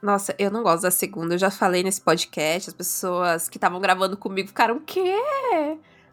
[0.00, 3.80] Nossa, eu não gosto da segunda, eu já falei nesse podcast, as pessoas que estavam
[3.80, 5.16] gravando comigo ficaram, o quê?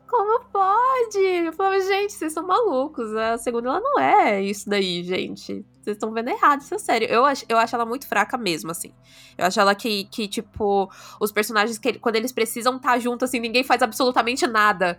[0.09, 1.19] Como pode?
[1.19, 3.15] Eu falava, gente, vocês são malucos.
[3.15, 5.63] A segunda ela não é isso daí, gente.
[5.81, 7.07] Vocês estão vendo errado, isso é sério.
[7.07, 8.91] Eu acho, eu acho ela muito fraca mesmo, assim.
[9.37, 10.89] Eu acho ela que, que tipo,
[11.19, 14.97] os personagens, que quando eles precisam estar tá juntos, assim, ninguém faz absolutamente nada.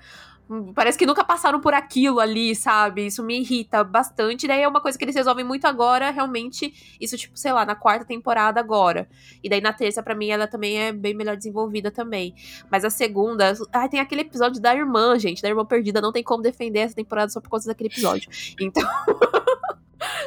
[0.75, 3.07] Parece que nunca passaram por aquilo ali, sabe?
[3.07, 4.49] Isso me irrita bastante.
[4.49, 6.75] Daí é uma coisa que eles resolvem muito agora, realmente.
[7.01, 9.09] Isso, tipo, sei lá, na quarta temporada agora.
[9.45, 12.35] E daí na terça, para mim, ela também é bem melhor desenvolvida também.
[12.69, 13.53] Mas a segunda.
[13.73, 16.01] Ai, tem aquele episódio da irmã, gente, da irmã perdida.
[16.01, 18.29] Não tem como defender essa temporada só por causa daquele episódio.
[18.61, 18.83] Então.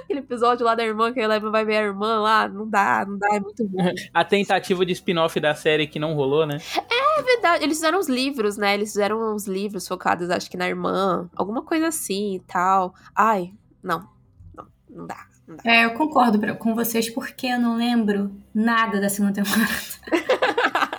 [0.04, 3.18] Aquele episódio lá da irmã que ela vai ver a irmã lá, não dá, não
[3.18, 3.94] dá, é muito ruim.
[4.14, 6.58] A tentativa de spin-off da série que não rolou, né?
[6.76, 8.74] É verdade, eles fizeram uns livros, né?
[8.74, 12.94] Eles fizeram uns livros focados, acho que na irmã, alguma coisa assim e tal.
[13.16, 13.52] Ai,
[13.82, 14.08] não,
[14.56, 15.28] não, não dá.
[15.48, 15.64] Não dá.
[15.66, 19.72] É, eu concordo com vocês porque eu não lembro nada da segunda temporada.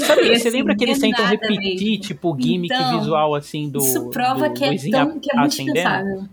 [0.00, 2.00] Sabe, você lembra que eles tentam repetir, mesmo.
[2.00, 3.78] tipo, o gimmick então, visual, assim, do.
[3.78, 6.28] Isso prova do que, é tão, que é muito dispensável.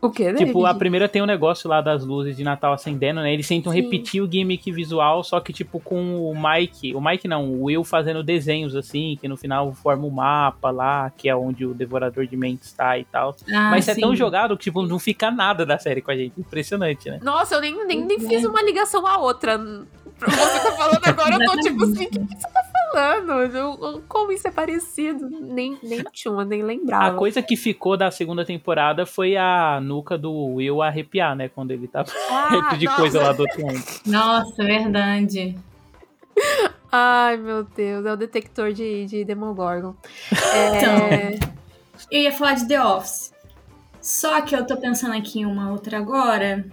[0.00, 0.32] O quê?
[0.32, 3.32] Tipo, a primeira tem um negócio lá das luzes de Natal acendendo, né?
[3.32, 3.82] Eles tentam Sim.
[3.82, 6.94] repetir o gimmick visual, só que, tipo, com o Mike.
[6.94, 10.70] O Mike não, o Will fazendo desenhos assim, que no final forma o um mapa
[10.70, 13.36] lá, que é onde o Devorador de Mentes tá e tal.
[13.52, 16.32] Ah, Mas é tão jogado que, tipo, não fica nada da série com a gente.
[16.38, 17.20] Impressionante, né?
[17.22, 19.60] Nossa, eu nem, nem, nem fiz uma ligação à outra.
[20.20, 24.02] Você tá falando agora, eu tô tipo assim, o que, que você tá falando?
[24.08, 25.28] como isso é parecido?
[25.30, 27.14] Nem, nem tinha, nem lembrava.
[27.14, 31.48] A coisa que ficou da segunda temporada foi a nuca do Will arrepiar, né?
[31.48, 32.96] Quando ele tava ah, de nossa.
[32.96, 33.82] coisa lá do outro lado.
[34.06, 35.56] Nossa, verdade.
[36.92, 39.94] Ai, meu Deus, é o detector de, de Demogorgon.
[40.52, 40.76] É...
[40.76, 41.50] Então,
[42.10, 43.32] eu ia falar de The Office.
[44.00, 46.64] Só que eu tô pensando aqui em uma outra agora.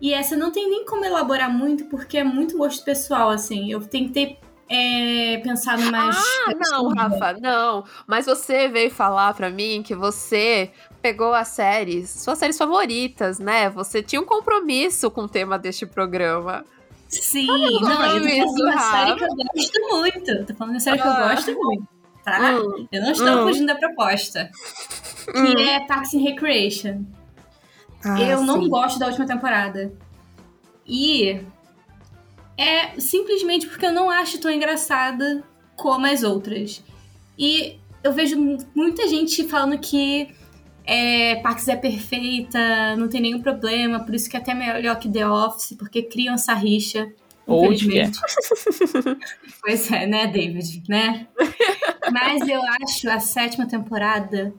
[0.00, 3.70] E essa não tem nem como elaborar muito, porque é muito gosto pessoal, assim.
[3.70, 4.38] Eu tentei
[4.68, 6.16] é, pensar mais.
[6.46, 7.84] Ah, não, Rafa, não.
[8.06, 10.70] Mas você veio falar pra mim que você
[11.00, 13.70] pegou as séries, suas séries favoritas, né?
[13.70, 16.64] Você tinha um compromisso com o tema deste programa.
[17.08, 20.46] Sim, não, eu tô falando uma série que eu gosto muito.
[20.46, 21.02] Tô falando uma série ah.
[21.02, 21.88] que eu gosto muito,
[22.22, 22.56] tá?
[22.56, 23.46] Hum, eu não estou hum.
[23.48, 24.50] fugindo da proposta.
[25.24, 25.58] Que hum.
[25.58, 27.04] é Parks and Recreation.
[28.04, 28.46] Ah, eu sim.
[28.46, 29.92] não gosto da última temporada.
[30.86, 31.40] E
[32.56, 35.44] é simplesmente porque eu não acho tão engraçada
[35.76, 36.82] como as outras.
[37.38, 38.36] E eu vejo
[38.74, 40.28] muita gente falando que
[40.84, 45.08] é, Parks é perfeita, não tem nenhum problema, por isso que é até melhor que
[45.08, 47.08] The Office, porque criam essa rixa.
[47.46, 48.18] Infelizmente.
[49.62, 51.26] pois é, né, David, né?
[52.12, 54.52] Mas eu acho a sétima temporada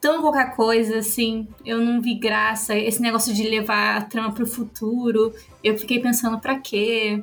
[0.00, 1.46] tão qualquer coisa, assim.
[1.64, 2.74] Eu não vi graça.
[2.74, 7.22] Esse negócio de levar a trama pro futuro, eu fiquei pensando pra quê?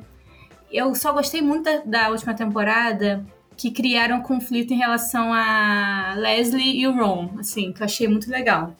[0.70, 3.24] Eu só gostei muito da, da última temporada
[3.56, 8.06] que criaram um conflito em relação a Leslie e o Ron, assim, que eu achei
[8.06, 8.74] muito legal.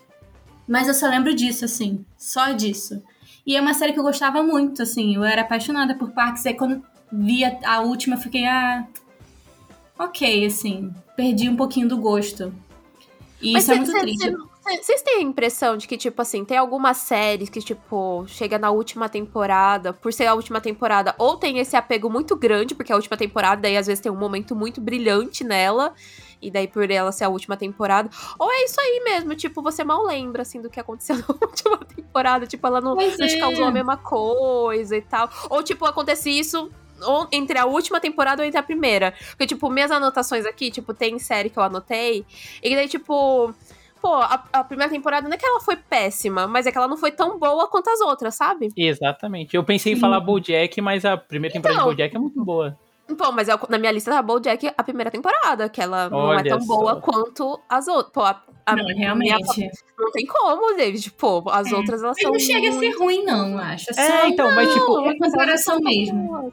[0.69, 3.03] Mas eu só lembro disso, assim, só disso.
[3.45, 6.55] E é uma série que eu gostava muito, assim, eu era apaixonada por Parks, aí
[6.55, 8.87] quando vi a, a última eu fiquei, ah,
[9.99, 12.55] ok, assim, perdi um pouquinho do gosto.
[13.41, 14.37] E Mas isso é muito cê, triste.
[14.83, 18.71] Vocês têm a impressão de que, tipo assim, tem algumas séries que, tipo, chega na
[18.71, 22.95] última temporada, por ser a última temporada, ou tem esse apego muito grande, porque é
[22.95, 25.95] a última temporada, daí às vezes tem um momento muito brilhante nela,
[26.41, 28.11] e daí por ela ser a última temporada.
[28.39, 31.79] Ou é isso aí mesmo, tipo, você mal lembra, assim, do que aconteceu na última
[31.79, 32.47] temporada.
[32.47, 35.31] Tipo, ela não, não te causou a mesma coisa e tal.
[35.49, 36.71] Ou, tipo, acontece isso
[37.33, 39.13] entre a última temporada ou entre a primeira.
[39.31, 42.25] Porque, tipo, minhas anotações aqui, tipo, tem série que eu anotei.
[42.63, 43.55] E daí, tipo.
[44.01, 46.87] Pô, a, a, primeira temporada não é que ela foi péssima, mas é que ela
[46.87, 48.69] não foi tão boa quanto as outras, sabe?
[48.77, 49.57] Exatamente.
[49.57, 52.79] Eu pensei em falar Bojack, mas a primeira temporada então, de Bojack é muito boa.
[53.17, 56.33] Pô, mas eu, na minha lista tá Bojack a primeira temporada, que ela Olha não
[56.35, 56.77] é tão só.
[56.77, 58.13] boa quanto as outras.
[58.13, 59.57] Pô, a, a não, realmente.
[59.57, 61.11] Minha, não tem como, David.
[61.13, 61.75] Pô, as é.
[61.75, 62.33] outras elas mas são.
[62.33, 62.77] Não chega muito...
[62.77, 63.99] a ser ruim, não, acho.
[63.99, 65.09] É, é então, não, mas tipo.
[65.09, 66.53] É comparação mesmo.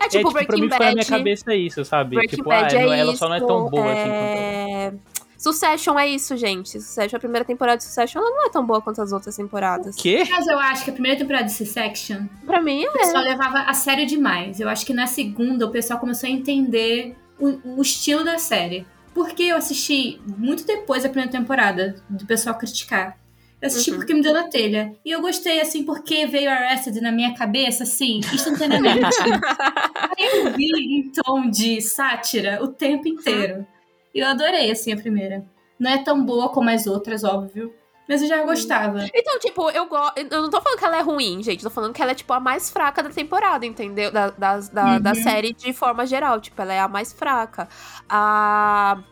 [0.00, 0.84] É tipo, é, tipo Breaking pra mim, Bad.
[0.84, 2.16] na minha cabeça isso, sabe?
[2.16, 4.86] Breaking tipo, Bad ah, é ela isso, só não é tão boa assim é...
[4.86, 5.18] assim quanto.
[5.38, 6.80] Succession é isso, gente.
[6.80, 9.96] Succession, a primeira temporada de Succession, ela não é tão boa quanto as outras temporadas.
[9.96, 10.24] O quê?
[10.28, 12.26] Mas eu acho que a primeira temporada de Succession...
[12.44, 12.88] Pra mim, é.
[12.88, 14.58] O pessoal levava a sério demais.
[14.58, 18.84] Eu acho que na segunda o pessoal começou a entender o, o estilo da série.
[19.14, 23.16] Porque eu assisti muito depois da primeira temporada, do pessoal criticar.
[23.62, 23.96] Assisti uhum.
[23.96, 24.94] porque me deu na telha.
[25.04, 29.16] E eu gostei, assim, porque veio Arrested na minha cabeça, assim, instantaneamente.
[30.16, 33.66] eu vi em tom de sátira o tempo inteiro.
[34.14, 35.44] E eu adorei, assim, a primeira.
[35.78, 37.74] Não é tão boa como as outras, óbvio.
[38.08, 39.04] Mas eu já gostava.
[39.12, 40.18] Então, tipo, eu gosto.
[40.18, 41.62] Eu não tô falando que ela é ruim, gente.
[41.62, 44.10] Tô falando que ela é, tipo, a mais fraca da temporada, entendeu?
[44.10, 45.00] Da, da, da, uhum.
[45.00, 46.40] da série de forma geral.
[46.40, 47.68] Tipo, ela é a mais fraca.
[48.08, 49.02] A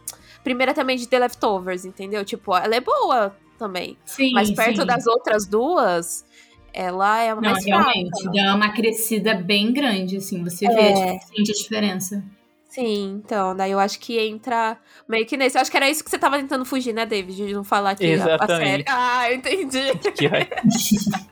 [0.42, 2.24] primeira também de The Leftovers, entendeu?
[2.24, 3.96] Tipo, ela é boa também.
[4.04, 4.86] Sim, Mas perto sim.
[4.86, 6.24] das outras duas,
[6.72, 8.36] ela é mais Não, realmente, fraca.
[8.36, 10.42] dá uma crescida bem grande, assim.
[10.44, 11.18] Você vê, é.
[11.18, 12.24] tipo, sente a diferença.
[12.68, 14.76] Sim, então, daí eu acho que entra
[15.08, 15.56] meio que nesse.
[15.56, 17.46] Eu acho que era isso que você tava tentando fugir, né, David?
[17.46, 18.52] De não falar aqui Exatamente.
[18.52, 18.84] a, série.
[18.86, 19.78] Ah, eu entendi.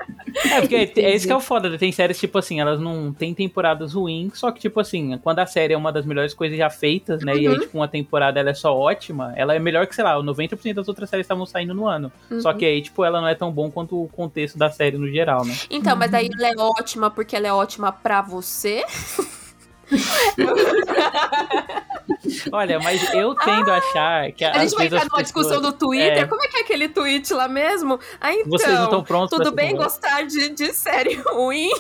[0.35, 1.69] é, porque é, é isso que é o foda.
[1.69, 1.79] Né?
[1.79, 5.47] Tem séries, tipo assim, elas não têm temporadas ruins, só que, tipo assim, quando a
[5.47, 7.33] série é uma das melhores coisas já feitas, né?
[7.33, 7.39] Uhum.
[7.39, 7.61] E aí, uhum.
[7.61, 10.89] tipo, uma temporada ela é só ótima, ela é melhor que, sei lá, 90% das
[10.89, 12.11] outras séries estavam saindo no ano.
[12.31, 12.41] Uhum.
[12.41, 15.09] Só que aí, tipo, ela não é tão bom quanto o contexto da série no
[15.09, 15.55] geral, né?
[15.71, 15.99] Então, uhum.
[15.99, 18.83] mas daí ela é ótima porque ela é ótima pra você.
[22.53, 26.23] Olha, mas eu tendo a achar que a gente vai entrar numa discussão do Twitter.
[26.23, 26.27] É...
[26.27, 27.99] Como é que é aquele tweet lá mesmo?
[28.21, 31.71] Ah, então, Vocês não estão prontos tudo bem gostar de, de série ruim?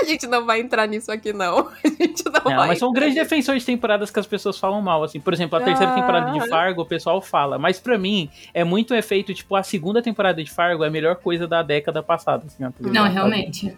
[0.00, 1.68] A gente não vai entrar nisso aqui, não.
[1.68, 2.68] A gente não, não vai.
[2.68, 5.20] Mas são grandes defensores de temporadas que as pessoas falam mal, assim.
[5.20, 5.94] Por exemplo, a terceira ah.
[5.94, 7.58] temporada de Fargo, o pessoal fala.
[7.58, 11.16] Mas para mim, é muito efeito, tipo, a segunda temporada de Fargo é a melhor
[11.16, 12.64] coisa da década passada, assim.
[12.80, 13.76] Não, realmente.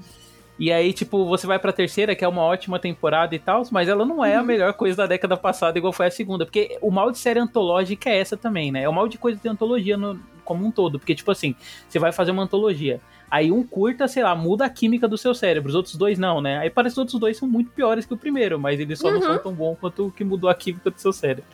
[0.58, 3.88] E aí, tipo, você vai pra terceira, que é uma ótima temporada e tal, mas
[3.88, 4.46] ela não é a uhum.
[4.46, 6.44] melhor coisa da década passada, igual foi a segunda.
[6.44, 8.82] Porque o mal de série antológica é essa também, né?
[8.82, 10.98] É o mal de coisa de antologia no, como um todo.
[10.98, 11.54] Porque, tipo assim,
[11.88, 13.00] você vai fazer uma antologia.
[13.30, 15.68] Aí um curta, sei lá, muda a química do seu cérebro.
[15.68, 16.58] Os outros dois não, né?
[16.58, 19.08] Aí parece que os outros dois são muito piores que o primeiro, mas eles só
[19.08, 19.14] uhum.
[19.14, 21.44] não são tão bons quanto o que mudou a química do seu cérebro.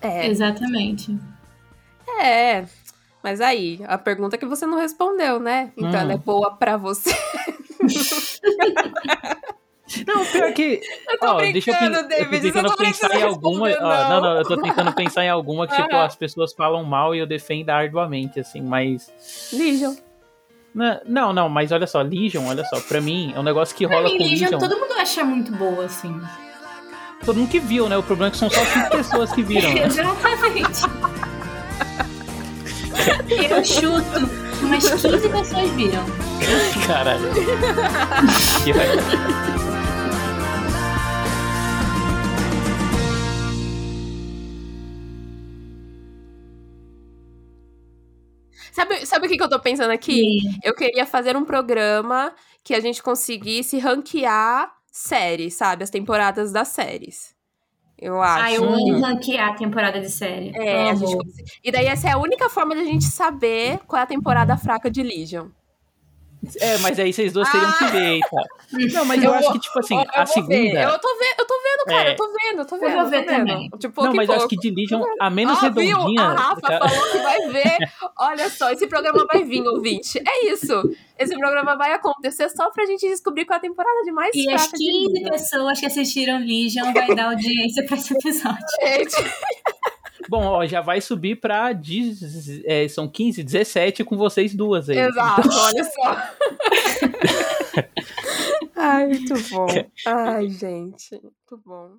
[0.00, 0.26] É.
[0.26, 1.14] Exatamente.
[2.18, 2.64] É.
[3.22, 5.72] Mas aí, a pergunta que você não respondeu, né?
[5.76, 5.96] Então hum.
[5.96, 7.10] ela é boa para você.
[10.06, 10.80] Não, pior que.
[11.08, 13.68] Eu tô ó, deixa eu, David, eu tô tentando pensar em alguma.
[13.68, 17.14] Ó, não, não, eu tô tentando pensar em alguma que, tipo, as pessoas falam mal
[17.14, 19.12] e eu defendo arduamente, assim, mas.
[19.52, 19.94] Legion.
[21.04, 23.96] Não, não, mas olha só, Legion, olha só, pra mim é um negócio que pra
[23.96, 24.44] rola mim, com Legion.
[24.46, 24.58] Legion.
[24.58, 26.20] Todo mundo acha muito boa, assim.
[27.24, 27.96] Todo mundo que viu, né?
[27.96, 29.70] O problema é que são só cinco pessoas que viram.
[29.74, 29.84] Né?
[29.84, 30.82] Exatamente.
[33.50, 36.04] eu chuto Umas 15 pessoas viram.
[36.86, 37.28] Caralho.
[48.74, 50.14] Sabe, sabe o que, que eu tô pensando aqui?
[50.14, 50.58] Sim.
[50.64, 52.34] Eu queria fazer um programa
[52.64, 55.84] que a gente conseguisse ranquear séries, sabe?
[55.84, 57.33] As temporadas das séries.
[57.98, 58.44] Eu acho.
[58.44, 60.52] Ah, eu amo ranquear a temporada de série.
[60.54, 61.16] É, a gente...
[61.62, 64.56] E daí essa é a única forma de a gente saber qual é a temporada
[64.56, 65.48] fraca de Legion.
[66.60, 67.78] É, mas aí vocês duas teriam ah.
[67.78, 68.42] que ver, tá?
[68.92, 70.54] Não, mas eu, eu acho que, tipo assim, a segunda.
[70.54, 70.82] Ver.
[70.82, 72.12] Eu tô vendo, eu tô vendo, cara, é.
[72.12, 72.90] eu tô vendo, eu tô vendo.
[72.90, 73.70] Eu vou ver também.
[73.78, 76.06] Tipo, não, mas eu acho que de Legion, a menos ah, redondinha.
[76.06, 76.20] Viu?
[76.20, 76.88] A Rafa tá...
[76.88, 77.78] falou que vai ver.
[78.18, 80.18] Olha só, esse programa vai vir, ouvinte.
[80.18, 80.82] É isso.
[81.18, 84.50] Esse programa vai acontecer só pra gente descobrir qual é a temporada de mais E
[84.52, 88.64] as 15 pessoas que assistiram Legion vai dar audiência pra esse episódio.
[88.82, 89.32] Gente.
[90.28, 91.70] Bom, ó, já vai subir pra.
[92.64, 94.98] É, são 15, 17 com vocês duas aí.
[94.98, 96.16] Exato, olha só.
[98.76, 99.66] Ai, muito bom.
[100.06, 101.96] Ai, gente, muito bom.